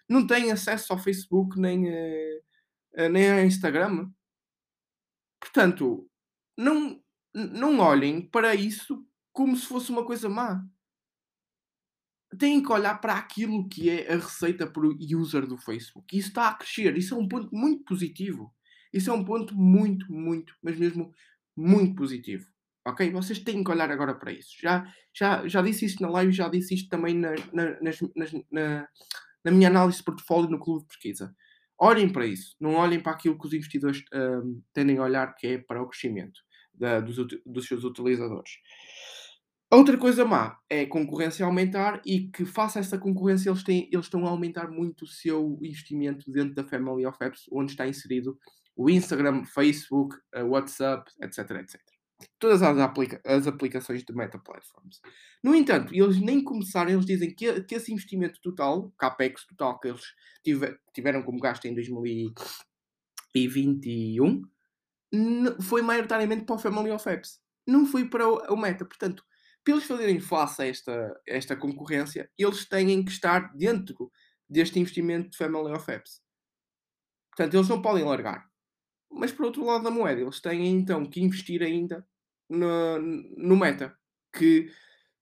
[0.09, 4.11] não têm acesso ao Facebook nem, uh, nem ao Instagram.
[5.41, 6.09] Portanto,
[6.57, 7.01] não,
[7.35, 10.63] não olhem para isso como se fosse uma coisa má.
[12.39, 16.17] Têm que olhar para aquilo que é a receita por user do Facebook.
[16.17, 16.97] Isso está a crescer.
[16.97, 18.53] Isso é um ponto muito positivo.
[18.93, 21.13] Isso é um ponto muito, muito, mas mesmo
[21.57, 22.47] muito positivo.
[22.87, 23.11] Ok?
[23.11, 24.57] Vocês têm que olhar agora para isso.
[24.61, 28.33] Já, já, já disse isto na live, já disse isto também na, na, nas, nas,
[28.51, 28.89] na,
[29.45, 31.35] na minha análise de portfólio no clube de pesquisa.
[31.79, 32.57] Olhem para isso.
[32.61, 35.89] Não olhem para aquilo que os investidores um, tendem a olhar, que é para o
[35.89, 36.41] crescimento
[36.73, 38.51] da, dos, dos seus utilizadores.
[39.71, 43.89] Outra coisa má é a concorrência aumentar e que, face a essa concorrência, eles, têm,
[43.93, 47.87] eles estão a aumentar muito o seu investimento dentro da Family of Apps, onde está
[47.87, 48.39] inserido
[48.77, 51.97] o Instagram, Facebook, WhatsApp, etc, etc
[52.39, 55.01] todas as, aplica as aplicações de Meta Platforms.
[55.43, 59.89] No entanto, eles nem começaram, eles dizem que, que esse investimento total, capex total que
[59.89, 60.03] eles
[60.43, 64.43] tiver, tiveram como gasto em 2021,
[65.63, 67.41] foi maioritariamente para o Family of Apps.
[67.67, 68.85] Não foi para o, o Meta.
[68.85, 69.25] Portanto,
[69.67, 74.13] para eles fazerem face a esta, esta concorrência, eles têm que estar dentro
[74.49, 76.23] deste investimento de Family of Apps.
[77.31, 78.49] Portanto, eles não podem largar.
[79.11, 82.07] Mas por outro lado da moeda, eles têm então que investir ainda
[82.49, 82.99] no,
[83.37, 83.93] no Meta,
[84.33, 84.71] que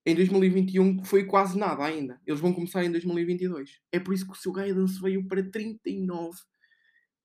[0.05, 2.21] em 2021 foi quase nada ainda.
[2.27, 3.81] Eles vão começar em 2022.
[3.91, 6.37] É por isso que o seu guidance veio para 39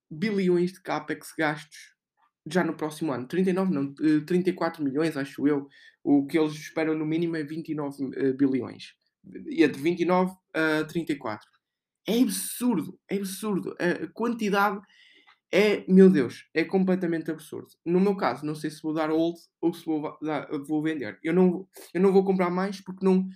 [0.10, 2.00] bilhões de capex gastos
[2.50, 3.28] já no próximo ano.
[3.28, 3.94] 39 não,
[4.26, 5.68] 34 eh, milhões, acho eu.
[6.12, 8.96] O que eles esperam no mínimo é 29 eh, bilhões.
[9.46, 11.48] E entre 29 a 34.
[12.08, 13.76] É absurdo, é absurdo.
[13.78, 14.82] A quantidade
[15.52, 17.68] é, meu Deus, é completamente absurdo.
[17.86, 21.20] No meu caso, não sei se vou dar hold ou se vou, dar, vou vender.
[21.24, 23.30] Eu não, eu não vou comprar mais porque não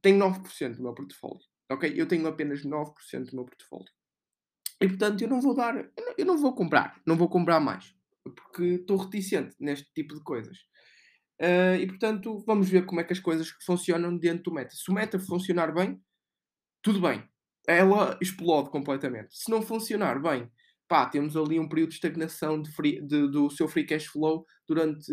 [0.00, 1.42] tenho 9% do meu portfólio.
[1.68, 1.92] Ok?
[1.96, 3.90] Eu tenho apenas 9% do meu portfólio.
[4.80, 7.92] E portanto eu não vou dar, eu não vou comprar, não vou comprar mais.
[8.22, 10.58] Porque estou reticente neste tipo de coisas.
[11.42, 14.76] Uh, e portanto, vamos ver como é que as coisas funcionam dentro do meta.
[14.76, 16.00] Se o meta funcionar bem,
[16.80, 17.28] tudo bem.
[17.66, 19.36] Ela explode completamente.
[19.36, 20.48] Se não funcionar bem,
[20.86, 24.46] pá, temos ali um período de estagnação de free, de, do seu free cash flow
[24.68, 25.10] durante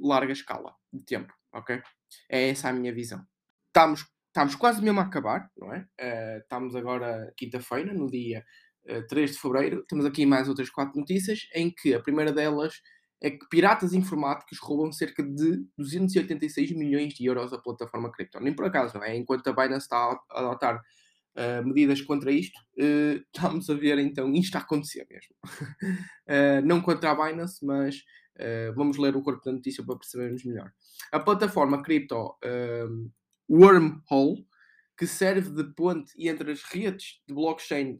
[0.00, 1.82] larga escala de tempo, ok?
[2.28, 3.24] É essa a minha visão.
[3.68, 5.86] Estamos, estamos quase mesmo a acabar, não é?
[6.00, 8.44] Uh, estamos agora quinta-feira, no dia
[8.88, 9.84] uh, eh, 3 de fevereiro.
[9.88, 12.74] Temos aqui mais outras quatro notícias, em que a primeira delas
[13.22, 18.40] é que piratas informáticos roubam cerca de 286 milhões de euros da plataforma cripto.
[18.40, 19.16] Nem por acaso, não é?
[19.16, 24.32] Enquanto a Binance está a adotar uh, medidas contra isto, uh, estamos a ver então
[24.32, 25.36] isto a acontecer mesmo.
[25.44, 28.02] uh, não contra a Binance, mas
[28.74, 30.72] vamos ler o corpo da notícia para percebermos melhor.
[31.12, 32.34] A plataforma cripto
[33.48, 34.46] Wormhole,
[34.96, 37.98] que serve de ponte entre as redes de blockchain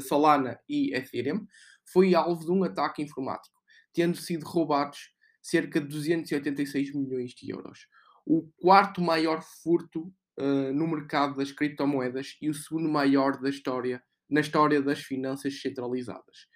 [0.00, 1.46] Solana e Ethereum,
[1.84, 3.55] foi alvo de um ataque informático
[3.96, 7.88] tendo sido roubados cerca de 286 milhões de euros.
[8.26, 14.02] O quarto maior furto uh, no mercado das criptomoedas e o segundo maior da história,
[14.28, 16.46] na história das finanças centralizadas.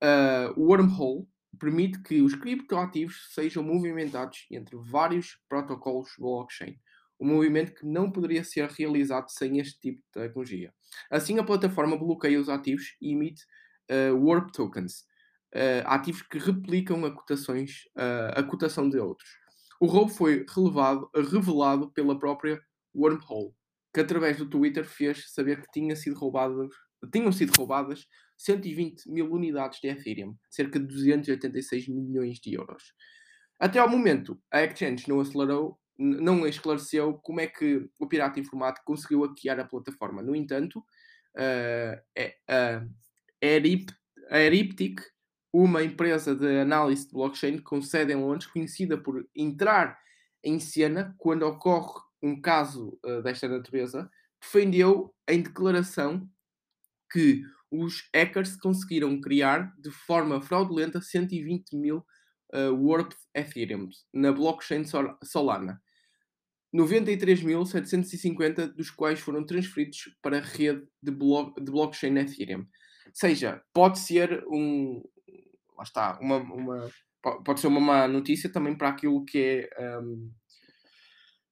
[0.00, 1.26] Uh, o Wormhole
[1.58, 6.78] permite que os criptoativos sejam movimentados entre vários protocolos blockchain,
[7.18, 10.72] um movimento que não poderia ser realizado sem este tipo de tecnologia.
[11.10, 13.42] Assim, a plataforma bloqueia os ativos e emite
[13.90, 15.04] uh, Warp Tokens,
[15.56, 19.28] uh, ativos que replicam a, cotações, uh, a cotação de outros.
[19.80, 22.60] O roubo foi relevado, revelado pela própria
[22.94, 23.52] Wormhole,
[23.92, 26.68] que através do Twitter fez saber que tinha sido roubadas,
[27.12, 28.06] tinham sido roubadas
[28.38, 32.92] 120 mil unidades de Ethereum, cerca de 286 milhões de euros.
[33.58, 38.84] Até ao momento, a exchange não acelerou, não esclareceu como é que o pirata informático
[38.84, 40.22] conseguiu hackear a plataforma.
[40.22, 42.82] No entanto, uh, a,
[44.30, 45.00] a Eryptic
[45.62, 49.98] uma empresa de análise de blockchain com sede em Londres, conhecida por entrar
[50.44, 56.28] em cena quando ocorre um caso uh, desta natureza, defendeu em declaração
[57.10, 62.04] que os hackers conseguiram criar de forma fraudulenta 120 mil
[62.54, 64.84] uh, Ethereum na blockchain
[65.24, 65.80] Solana.
[66.74, 72.60] 93.750 dos quais foram transferidos para a rede de, blo de blockchain Ethereum.
[72.60, 72.66] Ou
[73.14, 75.02] seja, pode ser um,
[75.76, 76.90] lá está, uma, uma,
[77.44, 80.30] pode ser uma má notícia também para aquilo que é um,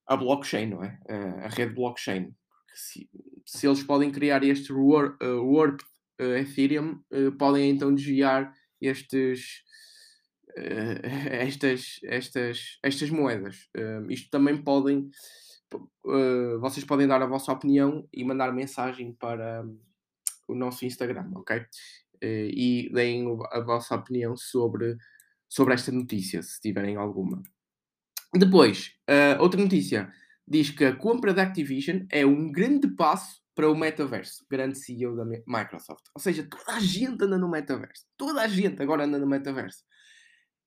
[0.07, 0.99] a blockchain, não é?
[1.45, 2.35] a rede blockchain.
[2.75, 3.09] Se,
[3.47, 5.81] se eles podem criar este Warp, uh, warp
[6.21, 9.63] uh, Ethereum, uh, podem então desviar estes,
[10.57, 13.69] estas, estas, estas moedas.
[13.77, 15.11] Uh, isto também podem,
[16.61, 19.81] vocês podem dar a vossa opinião e mandar mensagem para um,
[20.49, 21.65] o nosso Instagram, ok?
[22.21, 24.97] Eh, e deem a vossa opinião sobre,
[25.49, 27.43] sobre esta notícia, se tiverem alguma.
[28.33, 30.13] Depois, uh, outra notícia
[30.47, 35.15] diz que a compra da Activision é um grande passo para o metaverso, grande CEO
[35.15, 36.07] da Microsoft.
[36.15, 38.05] Ou seja, toda a gente anda no metaverso.
[38.17, 39.85] Toda a gente agora anda no metaverso.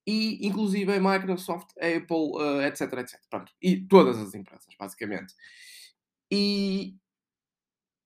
[0.08, 3.20] E, inclusive, a Microsoft, a Apple, uh, etc, etc.
[3.30, 3.52] Pronto.
[3.62, 5.34] E todas as empresas, basicamente.
[6.32, 6.96] E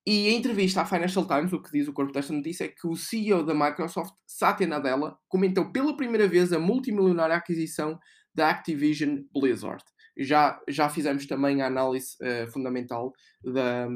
[0.05, 2.87] e em entrevista à Financial Times, o que diz o corpo desta notícia é que
[2.87, 7.99] o CEO da Microsoft, Satya Nadella, comentou pela primeira vez a multimilionária aquisição
[8.33, 9.83] da Activision Blizzard.
[10.17, 13.87] Já, já fizemos também a análise uh, fundamental da,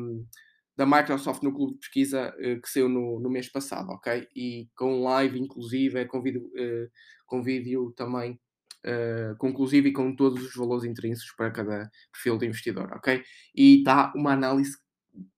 [0.77, 4.27] da Microsoft no clube de pesquisa uh, que saiu no, no mês passado, ok?
[4.35, 6.89] E com live, inclusive, com vídeo, uh,
[7.25, 8.39] com vídeo também
[8.87, 13.23] Uh, conclusivo e com todos os valores intrínsecos para cada perfil de investidor, ok?
[13.55, 14.77] E está uma análise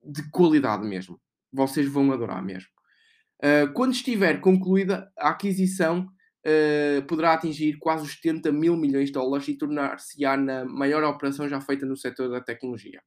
[0.03, 1.19] de qualidade mesmo.
[1.51, 2.69] Vocês vão adorar mesmo.
[3.39, 6.07] Uh, quando estiver concluída, a aquisição
[6.45, 11.47] uh, poderá atingir quase os 70 mil milhões de dólares e tornar-se-á na maior operação
[11.47, 13.01] já feita no setor da tecnologia.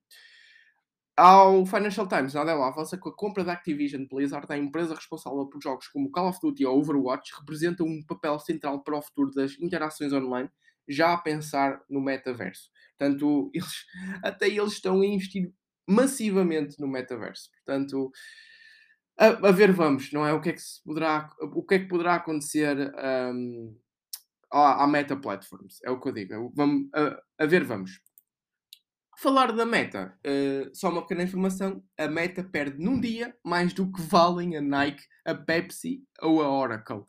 [1.17, 5.61] Ao Financial Times, Nadella avança que a compra da Activision Blizzard, a empresa responsável por
[5.63, 9.53] jogos como Call of Duty ou Overwatch, representa um papel central para o futuro das
[9.61, 10.49] interações online,
[10.89, 12.71] já a pensar no metaverso.
[12.97, 13.85] Portanto, eles,
[14.25, 15.53] até eles estão a investir
[15.89, 17.51] massivamente no metaverso.
[17.65, 18.11] Portanto,
[19.19, 20.33] a, a, ver vamos, não é?
[20.33, 22.91] O que é que, se poderá, o que, é que poderá acontecer
[23.35, 23.77] um,
[24.51, 26.53] à, à, Meta Platforms, é o que eu digo.
[26.57, 28.01] Vamos, a, a ver vamos.
[29.19, 33.93] Falar da Meta, uh, só uma pequena informação: a Meta perde num dia mais do
[33.93, 37.05] que valem a Nike, a Pepsi ou a Oracle.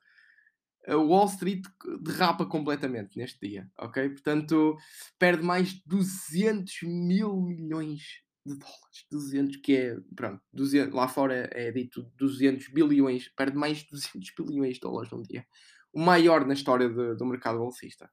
[0.85, 1.63] A Wall Street
[2.01, 4.09] derrapa completamente neste dia, ok?
[4.09, 4.75] Portanto,
[5.17, 8.01] perde mais de 200 mil milhões
[8.45, 13.79] de dólares, 200, que é, pronto, 200, lá fora é dito 200 bilhões, perde mais
[13.79, 15.45] de 200 bilhões de dólares num dia.
[15.93, 18.09] O maior na história de, do mercado bolsista.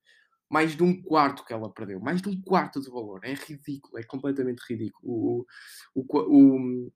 [0.51, 2.01] mais de um quarto que ela perdeu.
[2.01, 3.21] Mais de um quarto de valor.
[3.25, 5.47] É ridículo, é completamente ridículo.
[5.95, 6.93] O, o, o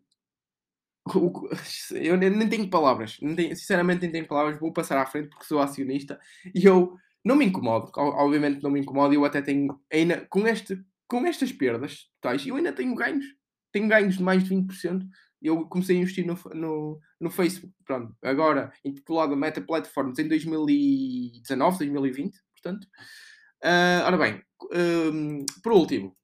[1.92, 3.18] eu nem tenho palavras.
[3.20, 4.58] Nem tenho, sinceramente, nem tenho palavras.
[4.58, 6.18] Vou passar à frente porque sou acionista
[6.54, 7.90] e eu não me incomodo.
[7.96, 9.14] Obviamente, não me incomodo.
[9.14, 13.26] Eu até tenho, ainda, com, este, com estas perdas totais, eu ainda tenho ganhos.
[13.70, 15.06] Tenho ganhos de mais de 20%.
[15.40, 17.74] Eu comecei a investir no, no, no Facebook.
[17.84, 22.38] Pronto, agora intitulado Meta Platforms em 2019, 2020.
[22.52, 22.86] Portanto,
[23.62, 24.42] Uh, ora bem,
[24.74, 26.16] um, por último,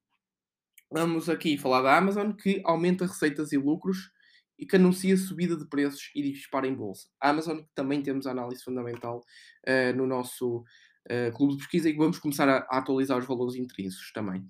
[0.91, 4.11] vamos aqui falar da Amazon que aumenta receitas e lucros
[4.59, 7.07] e que anuncia subida de preços e dispara em bolsa.
[7.21, 9.21] A Amazon também temos a análise fundamental
[9.69, 13.55] uh, no nosso uh, clube de pesquisa e vamos começar a, a, atualizar os valores
[13.55, 14.45] intrínsecos também.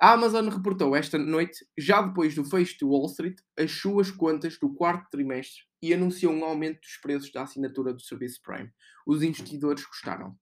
[0.00, 4.56] A Amazon reportou esta noite, já depois do fecho de Wall Street, as suas contas
[4.56, 8.70] do quarto trimestre e anunciou um aumento dos preços da assinatura do serviço Prime.
[9.04, 10.36] Os investidores gostaram.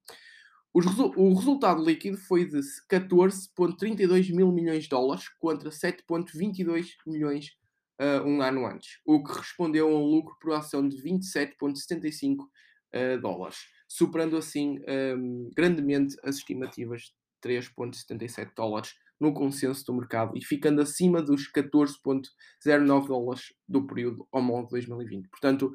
[0.74, 7.56] O resultado líquido foi de 14,32 mil milhões de dólares contra 7,22 milhões
[7.98, 13.20] uh, um ano antes, o que respondeu a um lucro por ação de 27,75 uh,
[13.22, 13.56] dólares,
[13.88, 14.78] superando assim
[15.16, 17.04] um, grandemente as estimativas
[17.42, 24.26] de 3,77 dólares no consenso do mercado e ficando acima dos 14,09 dólares do período
[24.30, 25.28] homólogo de 2020.
[25.28, 25.72] Portanto,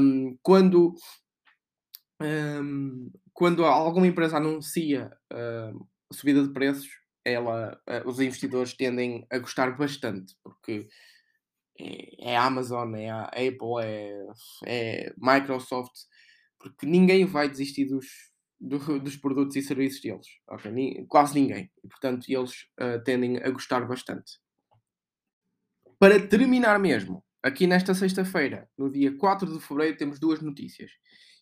[0.00, 0.94] um, quando
[2.20, 5.10] um, quando alguma empresa anuncia
[6.12, 6.88] subida de preços,
[7.24, 10.88] ela, uh, os investidores tendem a gostar bastante, porque
[11.78, 14.26] é, é a Amazon, é a Apple, é,
[14.66, 15.92] é Microsoft,
[16.58, 18.06] porque ninguém vai desistir dos,
[18.60, 20.26] do, dos produtos e serviços deles.
[20.48, 20.70] Okay?
[20.70, 21.70] Ni, quase ninguém.
[21.82, 24.40] E, portanto, eles uh, tendem a gostar bastante.
[25.98, 30.90] Para terminar mesmo, aqui nesta sexta-feira, no dia 4 de fevereiro, temos duas notícias.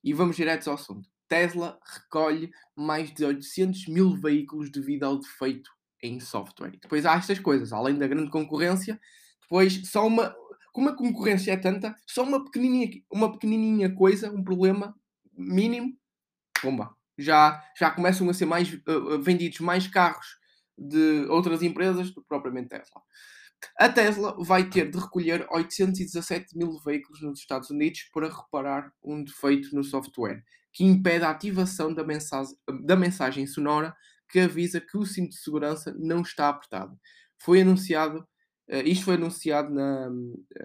[0.02, 1.08] E vamos direto ao assunto.
[1.28, 5.70] Tesla recolhe mais de 800 mil veículos devido ao defeito
[6.02, 6.78] em software.
[6.80, 9.00] depois há estas coisas, além da grande concorrência,
[9.42, 10.34] depois só uma.
[10.72, 14.94] Como a concorrência é tanta, só uma pequenininha, uma pequenininha coisa, um problema
[15.32, 15.96] mínimo,
[16.62, 16.95] bomba.
[17.18, 20.38] Já, já começam a ser mais uh, vendidos mais carros
[20.76, 23.00] de outras empresas do que propriamente Tesla.
[23.78, 29.24] A Tesla vai ter de recolher 817 mil veículos nos Estados Unidos para reparar um
[29.24, 30.42] defeito no software
[30.72, 32.54] que impede a ativação da mensagem,
[32.84, 33.96] da mensagem sonora
[34.28, 36.98] que avisa que o cinto de segurança não está apertado.
[37.38, 38.20] Foi anunciado,
[38.70, 40.10] uh, isto foi anunciado na,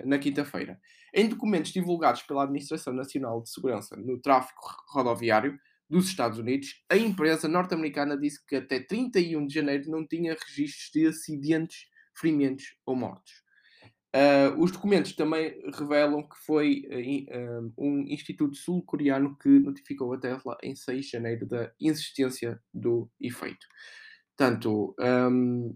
[0.04, 0.80] na quinta-feira.
[1.14, 5.58] Em documentos divulgados pela Administração Nacional de Segurança no Tráfego Rodoviário
[5.92, 10.90] dos Estados Unidos, a empresa norte-americana disse que até 31 de janeiro não tinha registros
[10.94, 11.86] de acidentes,
[12.16, 13.44] ferimentos ou mortos.
[14.16, 20.58] Uh, os documentos também revelam que foi uh, um instituto sul-coreano que notificou a Tesla
[20.64, 23.66] em 6 de janeiro da existência do efeito.
[24.36, 25.76] Portanto, um,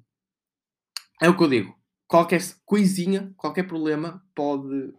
[1.22, 1.76] é o que eu digo.
[2.08, 4.94] Qualquer coisinha, qualquer problema pode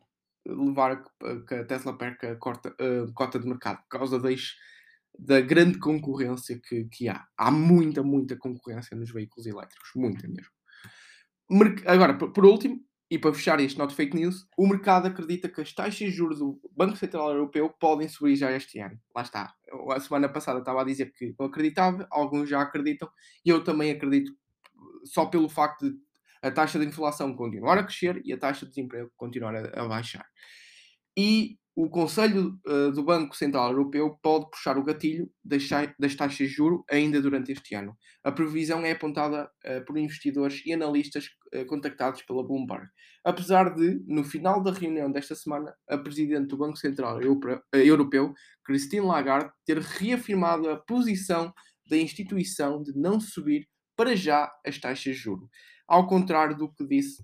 [0.46, 4.56] levar a que a Tesla perca a cota, uh, cota de mercado por causa das,
[5.18, 7.24] da grande concorrência que, que há.
[7.36, 9.90] Há muita, muita concorrência nos veículos elétricos.
[9.94, 10.52] Muita mesmo.
[11.86, 15.72] Agora, por último, e para fechar este not fake news, o mercado acredita que as
[15.72, 18.98] taxas de juros do Banco Central Europeu podem subir já este ano.
[19.14, 19.54] Lá está.
[19.92, 23.08] A semana passada estava a dizer que não acreditava, alguns já acreditam,
[23.44, 24.32] e eu também acredito
[25.04, 25.96] só pelo facto de
[26.42, 29.88] a taxa de inflação continuar a crescer e a taxa de desemprego continuar a, a
[29.88, 30.26] baixar.
[31.16, 35.68] E o Conselho uh, do Banco Central Europeu pode puxar o gatilho das,
[36.16, 37.94] taxas de juro ainda durante este ano.
[38.24, 42.88] A previsão é apontada uh, por investidores e analistas uh, contactados pela Bloomberg.
[43.22, 47.20] Apesar de, no final da reunião desta semana, a Presidente do Banco Central
[47.74, 48.32] Europeu,
[48.64, 51.52] Christine Lagarde, ter reafirmado a posição
[51.90, 55.46] da instituição de não subir para já as taxas de juro.
[55.86, 57.22] Ao contrário do que disse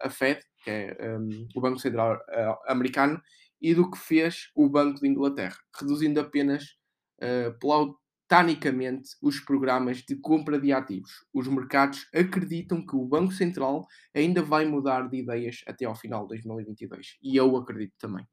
[0.00, 2.20] a Fed, que é um, o Banco Central
[2.66, 3.20] americano,
[3.60, 6.76] e do que fez o Banco de Inglaterra, reduzindo apenas
[7.22, 11.10] uh, plautanicamente os programas de compra de ativos.
[11.32, 16.22] Os mercados acreditam que o Banco Central ainda vai mudar de ideias até ao final
[16.22, 18.24] de 2022 e eu acredito também.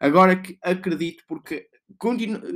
[0.00, 1.68] Agora que acredito porque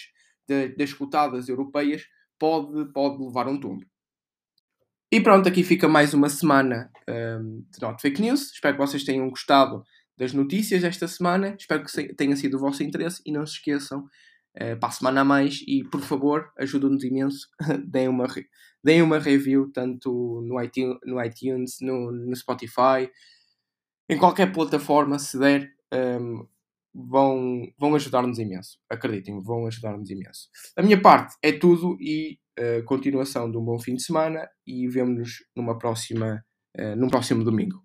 [0.47, 2.05] das, das cotadas europeias,
[2.39, 3.85] pode, pode levar um tombo.
[5.11, 8.51] E pronto, aqui fica mais uma semana um, de Not Fake News.
[8.51, 9.83] Espero que vocês tenham gostado
[10.17, 11.55] das notícias desta semana.
[11.57, 15.21] Espero que tenha sido do vosso interesse e não se esqueçam, uh, para a semana
[15.21, 15.61] a mais.
[15.67, 17.47] E por favor, ajudem-nos imenso.
[17.87, 18.27] deem, uma,
[18.83, 23.09] deem uma review tanto no iTunes, no, iTunes no, no Spotify,
[24.09, 25.71] em qualquer plataforma, se der.
[25.93, 26.47] Um,
[26.95, 28.77] vão, vão ajudar-nos imenso.
[28.89, 30.49] Acreditem, vão ajudar-nos imenso.
[30.77, 34.87] A minha parte é tudo e uh, continuação de um bom fim de semana e
[34.87, 36.43] vemo-nos numa próxima,
[36.79, 37.84] uh, num próximo domingo.